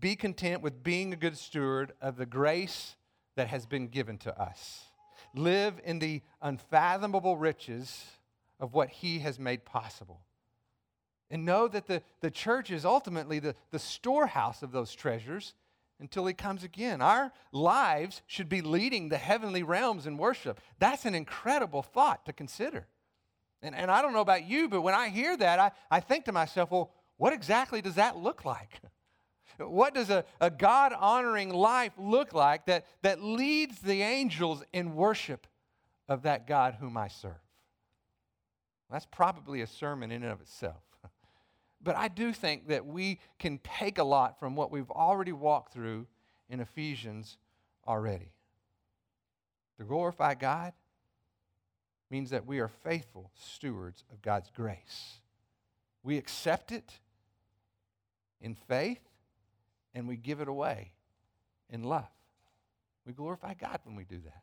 Be 0.00 0.16
content 0.16 0.62
with 0.62 0.82
being 0.82 1.12
a 1.12 1.16
good 1.16 1.38
steward 1.38 1.92
of 2.00 2.16
the 2.16 2.26
grace 2.26 2.96
that 3.36 3.48
has 3.48 3.66
been 3.66 3.88
given 3.88 4.18
to 4.18 4.40
us. 4.40 4.84
Live 5.34 5.80
in 5.84 5.98
the 5.98 6.22
unfathomable 6.42 7.36
riches 7.36 8.04
of 8.58 8.74
what 8.74 8.88
he 8.88 9.20
has 9.20 9.38
made 9.38 9.64
possible. 9.64 10.20
And 11.30 11.44
know 11.44 11.68
that 11.68 11.86
the, 11.86 12.02
the 12.20 12.30
church 12.30 12.70
is 12.70 12.84
ultimately 12.84 13.38
the, 13.38 13.54
the 13.70 13.78
storehouse 13.78 14.62
of 14.62 14.72
those 14.72 14.94
treasures 14.94 15.54
until 15.98 16.26
he 16.26 16.34
comes 16.34 16.62
again. 16.62 17.00
Our 17.00 17.32
lives 17.52 18.22
should 18.26 18.48
be 18.48 18.60
leading 18.60 19.08
the 19.08 19.18
heavenly 19.18 19.62
realms 19.62 20.06
in 20.06 20.18
worship. 20.18 20.60
That's 20.78 21.04
an 21.04 21.14
incredible 21.14 21.82
thought 21.82 22.24
to 22.26 22.32
consider. 22.32 22.86
And, 23.62 23.74
and 23.74 23.90
I 23.90 24.02
don't 24.02 24.12
know 24.12 24.20
about 24.20 24.44
you, 24.44 24.68
but 24.68 24.82
when 24.82 24.94
I 24.94 25.08
hear 25.08 25.36
that, 25.36 25.58
I, 25.58 25.72
I 25.90 26.00
think 26.00 26.26
to 26.26 26.32
myself, 26.32 26.70
well, 26.70 26.92
what 27.16 27.32
exactly 27.32 27.80
does 27.80 27.94
that 27.94 28.16
look 28.16 28.44
like? 28.44 28.80
What 29.58 29.94
does 29.94 30.10
a, 30.10 30.24
a 30.40 30.50
God 30.50 30.92
honoring 30.92 31.50
life 31.50 31.92
look 31.98 32.32
like 32.32 32.66
that, 32.66 32.86
that 33.02 33.22
leads 33.22 33.78
the 33.80 34.02
angels 34.02 34.62
in 34.72 34.94
worship 34.94 35.46
of 36.08 36.22
that 36.22 36.46
God 36.46 36.76
whom 36.80 36.96
I 36.96 37.08
serve? 37.08 37.32
That's 38.90 39.06
probably 39.06 39.62
a 39.62 39.66
sermon 39.66 40.12
in 40.12 40.22
and 40.22 40.32
of 40.32 40.40
itself. 40.40 40.82
But 41.82 41.94
I 41.94 42.08
do 42.08 42.32
think 42.32 42.68
that 42.68 42.84
we 42.84 43.20
can 43.38 43.60
take 43.62 43.98
a 43.98 44.02
lot 44.02 44.40
from 44.40 44.56
what 44.56 44.72
we've 44.72 44.90
already 44.90 45.30
walked 45.30 45.72
through 45.72 46.06
in 46.48 46.58
Ephesians 46.58 47.36
already. 47.86 48.32
To 49.78 49.84
glorify 49.84 50.34
God 50.34 50.72
means 52.10 52.30
that 52.30 52.46
we 52.46 52.58
are 52.58 52.68
faithful 52.68 53.30
stewards 53.34 54.02
of 54.10 54.22
God's 54.22 54.50
grace. 54.50 55.20
We 56.02 56.16
accept 56.16 56.72
it 56.72 56.98
in 58.40 58.54
faith 58.54 59.00
and 59.96 60.06
we 60.06 60.16
give 60.16 60.40
it 60.40 60.46
away 60.46 60.92
in 61.70 61.82
love. 61.82 62.06
We 63.06 63.14
glorify 63.14 63.54
God 63.54 63.80
when 63.84 63.96
we 63.96 64.04
do 64.04 64.18
that. 64.18 64.42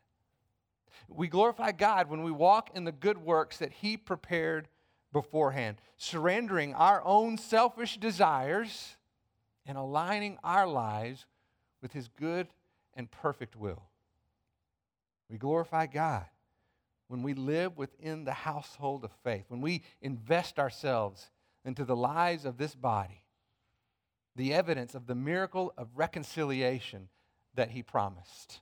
We 1.08 1.28
glorify 1.28 1.70
God 1.70 2.10
when 2.10 2.24
we 2.24 2.32
walk 2.32 2.70
in 2.74 2.84
the 2.84 2.92
good 2.92 3.18
works 3.18 3.58
that 3.58 3.72
He 3.72 3.96
prepared 3.96 4.68
beforehand, 5.12 5.76
surrendering 5.96 6.74
our 6.74 7.02
own 7.04 7.38
selfish 7.38 7.98
desires 7.98 8.96
and 9.64 9.78
aligning 9.78 10.38
our 10.42 10.66
lives 10.66 11.24
with 11.80 11.92
His 11.92 12.08
good 12.08 12.48
and 12.94 13.10
perfect 13.10 13.54
will. 13.54 13.84
We 15.30 15.38
glorify 15.38 15.86
God 15.86 16.26
when 17.06 17.22
we 17.22 17.34
live 17.34 17.76
within 17.76 18.24
the 18.24 18.32
household 18.32 19.04
of 19.04 19.12
faith, 19.22 19.44
when 19.48 19.60
we 19.60 19.82
invest 20.02 20.58
ourselves 20.58 21.30
into 21.64 21.84
the 21.84 21.96
lives 21.96 22.44
of 22.44 22.56
this 22.56 22.74
body, 22.74 23.23
the 24.36 24.52
evidence 24.52 24.94
of 24.94 25.06
the 25.06 25.14
miracle 25.14 25.72
of 25.76 25.88
reconciliation 25.94 27.08
that 27.54 27.70
He 27.70 27.82
promised, 27.82 28.60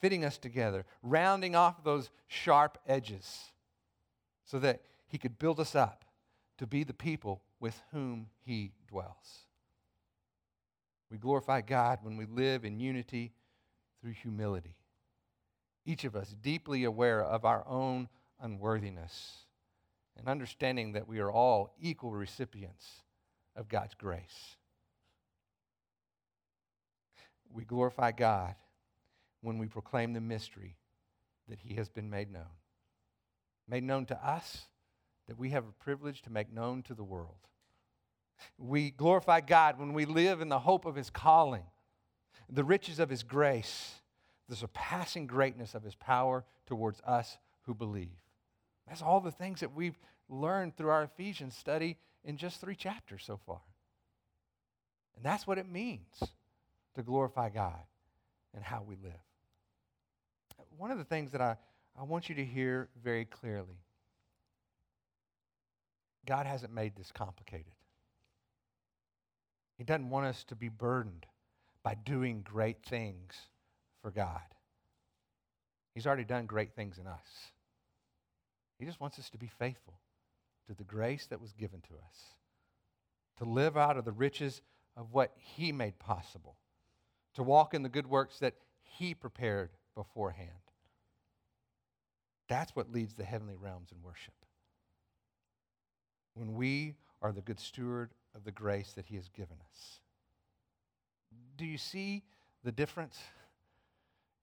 fitting 0.00 0.24
us 0.24 0.38
together, 0.38 0.84
rounding 1.02 1.54
off 1.54 1.82
those 1.84 2.10
sharp 2.28 2.78
edges 2.86 3.52
so 4.44 4.58
that 4.58 4.82
he 5.10 5.18
could 5.18 5.38
build 5.38 5.58
us 5.58 5.74
up 5.74 6.04
to 6.58 6.66
be 6.66 6.84
the 6.84 6.94
people 6.94 7.42
with 7.58 7.82
whom 7.90 8.28
He 8.44 8.72
dwells. 8.88 9.46
We 11.10 11.18
glorify 11.18 11.62
God 11.62 11.98
when 12.02 12.16
we 12.16 12.26
live 12.26 12.64
in 12.64 12.78
unity 12.78 13.32
through 14.00 14.12
humility. 14.12 14.76
Each 15.84 16.04
of 16.04 16.14
us 16.14 16.34
deeply 16.40 16.84
aware 16.84 17.24
of 17.24 17.44
our 17.44 17.66
own 17.66 18.08
unworthiness 18.40 19.46
and 20.16 20.28
understanding 20.28 20.92
that 20.92 21.08
we 21.08 21.18
are 21.18 21.30
all 21.30 21.74
equal 21.80 22.12
recipients 22.12 22.86
of 23.56 23.68
God's 23.68 23.94
grace. 23.94 24.56
We 27.52 27.64
glorify 27.64 28.12
God 28.12 28.54
when 29.40 29.58
we 29.58 29.66
proclaim 29.66 30.12
the 30.12 30.20
mystery 30.20 30.76
that 31.48 31.58
He 31.60 31.74
has 31.74 31.88
been 31.88 32.10
made 32.10 32.32
known. 32.32 32.44
Made 33.68 33.84
known 33.84 34.06
to 34.06 34.26
us 34.26 34.66
that 35.28 35.38
we 35.38 35.50
have 35.50 35.64
a 35.64 35.84
privilege 35.84 36.22
to 36.22 36.30
make 36.30 36.52
known 36.52 36.82
to 36.84 36.94
the 36.94 37.04
world. 37.04 37.36
We 38.58 38.90
glorify 38.90 39.40
God 39.40 39.78
when 39.78 39.92
we 39.92 40.04
live 40.04 40.40
in 40.40 40.48
the 40.48 40.60
hope 40.60 40.86
of 40.86 40.96
His 40.96 41.10
calling, 41.10 41.64
the 42.48 42.64
riches 42.64 42.98
of 42.98 43.10
His 43.10 43.22
grace, 43.22 43.94
the 44.48 44.56
surpassing 44.56 45.26
greatness 45.26 45.74
of 45.74 45.82
His 45.82 45.94
power 45.94 46.44
towards 46.66 47.00
us 47.02 47.38
who 47.62 47.74
believe. 47.74 48.08
That's 48.88 49.02
all 49.02 49.20
the 49.20 49.30
things 49.30 49.60
that 49.60 49.74
we've 49.74 49.98
learned 50.28 50.76
through 50.76 50.90
our 50.90 51.04
Ephesians 51.04 51.56
study 51.56 51.96
in 52.24 52.36
just 52.36 52.60
three 52.60 52.74
chapters 52.74 53.22
so 53.24 53.36
far. 53.36 53.60
And 55.16 55.24
that's 55.24 55.46
what 55.46 55.58
it 55.58 55.68
means 55.68 56.22
to 56.94 57.02
glorify 57.02 57.48
God 57.48 57.82
and 58.54 58.64
how 58.64 58.82
we 58.86 58.96
live. 58.96 59.12
One 60.76 60.90
of 60.90 60.98
the 60.98 61.04
things 61.04 61.32
that 61.32 61.40
I, 61.40 61.56
I 61.98 62.04
want 62.04 62.28
you 62.28 62.34
to 62.36 62.44
hear 62.44 62.88
very 63.02 63.24
clearly 63.24 63.78
God 66.26 66.46
hasn't 66.46 66.72
made 66.72 66.94
this 66.96 67.10
complicated. 67.12 67.72
He 69.78 69.84
doesn't 69.84 70.10
want 70.10 70.26
us 70.26 70.44
to 70.44 70.54
be 70.54 70.68
burdened 70.68 71.26
by 71.82 71.94
doing 71.94 72.42
great 72.42 72.84
things 72.84 73.34
for 74.02 74.10
God. 74.10 74.40
He's 75.94 76.06
already 76.06 76.24
done 76.24 76.46
great 76.46 76.74
things 76.74 76.98
in 76.98 77.06
us. 77.06 77.52
He 78.78 78.84
just 78.84 79.00
wants 79.00 79.18
us 79.18 79.30
to 79.30 79.38
be 79.38 79.50
faithful 79.58 79.94
to 80.68 80.74
the 80.74 80.84
grace 80.84 81.26
that 81.26 81.40
was 81.40 81.52
given 81.52 81.80
to 81.80 81.94
us, 81.94 82.34
to 83.38 83.44
live 83.44 83.76
out 83.76 83.96
of 83.96 84.04
the 84.04 84.12
riches 84.12 84.62
of 84.96 85.12
what 85.12 85.32
He 85.36 85.72
made 85.72 85.98
possible, 85.98 86.56
to 87.34 87.42
walk 87.42 87.74
in 87.74 87.82
the 87.82 87.88
good 87.88 88.06
works 88.06 88.38
that 88.38 88.54
He 88.82 89.14
prepared 89.14 89.70
beforehand. 89.94 90.50
That's 92.48 92.74
what 92.74 92.92
leads 92.92 93.14
the 93.14 93.24
heavenly 93.24 93.56
realms 93.56 93.90
in 93.92 94.02
worship 94.02 94.34
when 96.34 96.54
we 96.54 96.96
are 97.22 97.32
the 97.32 97.40
good 97.40 97.60
steward 97.60 98.10
of 98.34 98.44
the 98.44 98.52
grace 98.52 98.92
that 98.94 99.06
He 99.06 99.16
has 99.16 99.28
given 99.28 99.56
us. 99.70 100.00
Do 101.56 101.64
you 101.64 101.78
see 101.78 102.22
the 102.64 102.72
difference? 102.72 103.18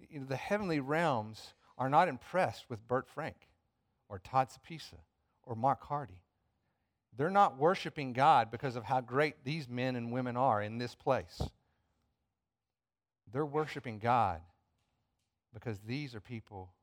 You 0.09 0.19
know, 0.19 0.25
the 0.25 0.35
heavenly 0.35 0.79
realms 0.79 1.53
are 1.77 1.89
not 1.89 2.07
impressed 2.07 2.69
with 2.69 2.87
Bert 2.87 3.07
Frank 3.07 3.35
or 4.09 4.19
Todd 4.19 4.49
Sapisa 4.49 4.99
or 5.43 5.55
Mark 5.55 5.83
Hardy. 5.83 6.21
They're 7.17 7.29
not 7.29 7.57
worshiping 7.57 8.13
God 8.13 8.51
because 8.51 8.75
of 8.75 8.83
how 8.83 9.01
great 9.01 9.43
these 9.43 9.67
men 9.67 9.95
and 9.95 10.11
women 10.11 10.37
are 10.37 10.61
in 10.61 10.77
this 10.77 10.93
place. 10.93 11.41
They're 13.31 13.45
worshiping 13.45 13.99
God 13.99 14.41
because 15.53 15.79
these 15.79 16.15
are 16.15 16.21
people 16.21 16.73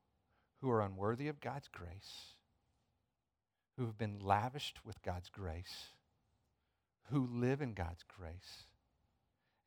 who 0.61 0.69
are 0.69 0.81
unworthy 0.81 1.27
of 1.27 1.39
God's 1.39 1.67
grace 1.67 2.35
who 3.77 3.85
have 3.85 3.97
been 3.97 4.19
lavished 4.21 4.79
with 4.85 5.01
God's 5.01 5.29
grace, 5.29 5.87
who 7.11 7.27
live 7.31 7.61
in 7.61 7.73
God's 7.73 8.03
grace, 8.17 8.63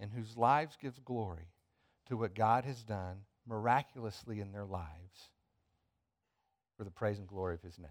and 0.01 0.11
whose 0.11 0.37
lives 0.37 0.77
give 0.81 1.05
glory 1.05 1.49
to 2.09 2.17
what 2.17 2.35
God 2.35 2.64
has 2.64 2.83
done 2.83 3.19
miraculously 3.47 4.41
in 4.41 4.53
their 4.53 4.64
lives 4.64 5.31
for 6.77 6.85
the 6.85 6.91
praise 6.91 7.19
and 7.19 7.27
glory 7.27 7.55
of 7.55 7.62
his 7.62 7.79
name. 7.79 7.91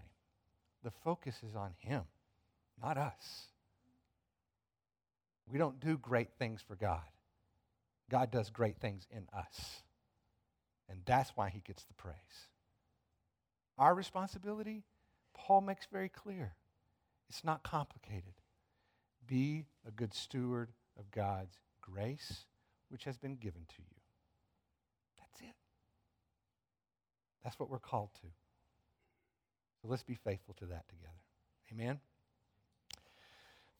The 0.82 0.90
focus 0.90 1.36
is 1.48 1.54
on 1.54 1.72
him, 1.78 2.02
not 2.82 2.96
us. 2.96 3.46
We 5.50 5.58
don't 5.58 5.80
do 5.80 5.98
great 5.98 6.30
things 6.38 6.62
for 6.66 6.74
God. 6.74 7.00
God 8.10 8.30
does 8.30 8.50
great 8.50 8.78
things 8.78 9.06
in 9.10 9.26
us. 9.36 9.82
And 10.88 11.00
that's 11.04 11.30
why 11.34 11.50
he 11.50 11.60
gets 11.60 11.84
the 11.84 11.94
praise. 11.94 12.14
Our 13.78 13.94
responsibility, 13.94 14.84
Paul 15.34 15.60
makes 15.60 15.86
very 15.92 16.08
clear. 16.08 16.54
It's 17.28 17.44
not 17.44 17.62
complicated. 17.62 18.32
Be 19.26 19.66
a 19.86 19.90
good 19.90 20.14
steward 20.14 20.70
of 20.98 21.10
God's 21.10 21.58
grace, 21.82 22.46
which 22.88 23.04
has 23.04 23.18
been 23.18 23.36
given 23.36 23.62
to 23.68 23.82
you. 23.82 24.00
That's 25.18 25.40
it. 25.42 25.54
That's 27.44 27.58
what 27.58 27.68
we're 27.68 27.78
called 27.78 28.10
to. 28.22 28.28
So 29.82 29.88
let's 29.88 30.02
be 30.02 30.14
faithful 30.14 30.54
to 30.54 30.66
that 30.66 30.88
together. 30.88 31.12
Amen. 31.70 32.00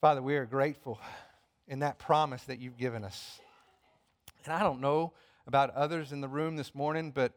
Father, 0.01 0.23
we 0.23 0.37
are 0.37 0.45
grateful 0.45 1.01
in 1.67 1.81
that 1.81 1.99
promise 1.99 2.43
that 2.45 2.61
you've 2.61 2.77
given 2.77 3.03
us. 3.03 3.41
And 4.49 4.57
I 4.57 4.61
don't 4.61 4.81
know 4.81 5.13
about 5.47 5.75
others 5.75 6.11
in 6.11 6.23
the 6.23 6.27
room 6.27 6.57
this 6.57 6.75
morning, 6.75 7.11
but 7.11 7.35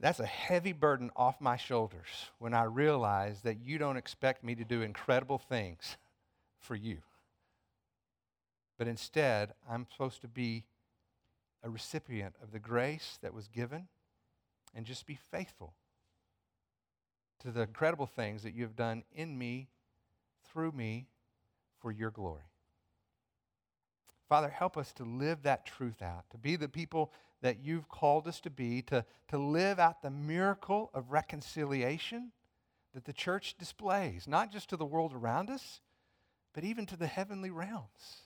that's 0.00 0.18
a 0.18 0.26
heavy 0.26 0.72
burden 0.72 1.12
off 1.14 1.40
my 1.40 1.56
shoulders 1.56 2.32
when 2.40 2.52
I 2.52 2.64
realize 2.64 3.42
that 3.42 3.60
you 3.60 3.78
don't 3.78 3.96
expect 3.96 4.42
me 4.42 4.56
to 4.56 4.64
do 4.64 4.82
incredible 4.82 5.38
things 5.38 5.96
for 6.58 6.74
you. 6.74 6.98
But 8.76 8.88
instead, 8.88 9.54
I'm 9.70 9.86
supposed 9.92 10.20
to 10.22 10.26
be 10.26 10.64
a 11.62 11.70
recipient 11.70 12.34
of 12.42 12.50
the 12.50 12.58
grace 12.58 13.16
that 13.22 13.32
was 13.32 13.46
given 13.46 13.86
and 14.74 14.84
just 14.84 15.06
be 15.06 15.14
faithful 15.30 15.74
to 17.38 17.52
the 17.52 17.60
incredible 17.60 18.06
things 18.06 18.42
that 18.42 18.52
you 18.52 18.64
have 18.64 18.74
done 18.74 19.04
in 19.14 19.38
me, 19.38 19.68
through 20.42 20.72
me, 20.72 21.06
for 21.78 21.92
your 21.92 22.10
glory. 22.10 22.49
Father, 24.30 24.48
help 24.48 24.76
us 24.76 24.92
to 24.92 25.02
live 25.02 25.42
that 25.42 25.66
truth 25.66 26.00
out, 26.00 26.24
to 26.30 26.38
be 26.38 26.54
the 26.54 26.68
people 26.68 27.12
that 27.42 27.64
you've 27.64 27.88
called 27.88 28.28
us 28.28 28.40
to 28.42 28.48
be, 28.48 28.80
to, 28.82 29.04
to 29.26 29.36
live 29.36 29.80
out 29.80 30.02
the 30.02 30.10
miracle 30.10 30.88
of 30.94 31.10
reconciliation 31.10 32.30
that 32.94 33.04
the 33.04 33.12
church 33.12 33.56
displays, 33.58 34.28
not 34.28 34.52
just 34.52 34.70
to 34.70 34.76
the 34.76 34.84
world 34.84 35.12
around 35.12 35.50
us, 35.50 35.80
but 36.54 36.62
even 36.62 36.86
to 36.86 36.96
the 36.96 37.08
heavenly 37.08 37.50
realms. 37.50 38.22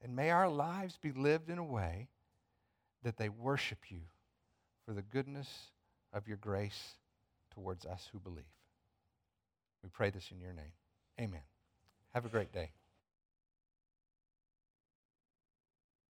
And 0.00 0.14
may 0.14 0.30
our 0.30 0.48
lives 0.48 0.96
be 0.96 1.10
lived 1.10 1.50
in 1.50 1.58
a 1.58 1.64
way 1.64 2.08
that 3.02 3.16
they 3.16 3.28
worship 3.28 3.90
you 3.90 4.02
for 4.84 4.94
the 4.94 5.02
goodness 5.02 5.48
of 6.12 6.28
your 6.28 6.36
grace 6.36 6.92
towards 7.52 7.84
us 7.84 8.08
who 8.12 8.20
believe. 8.20 8.44
We 9.82 9.88
pray 9.88 10.10
this 10.10 10.30
in 10.30 10.40
your 10.40 10.52
name. 10.52 10.72
Amen. 11.20 11.42
Have 12.14 12.26
a 12.26 12.28
great 12.28 12.52
day. 12.52 12.70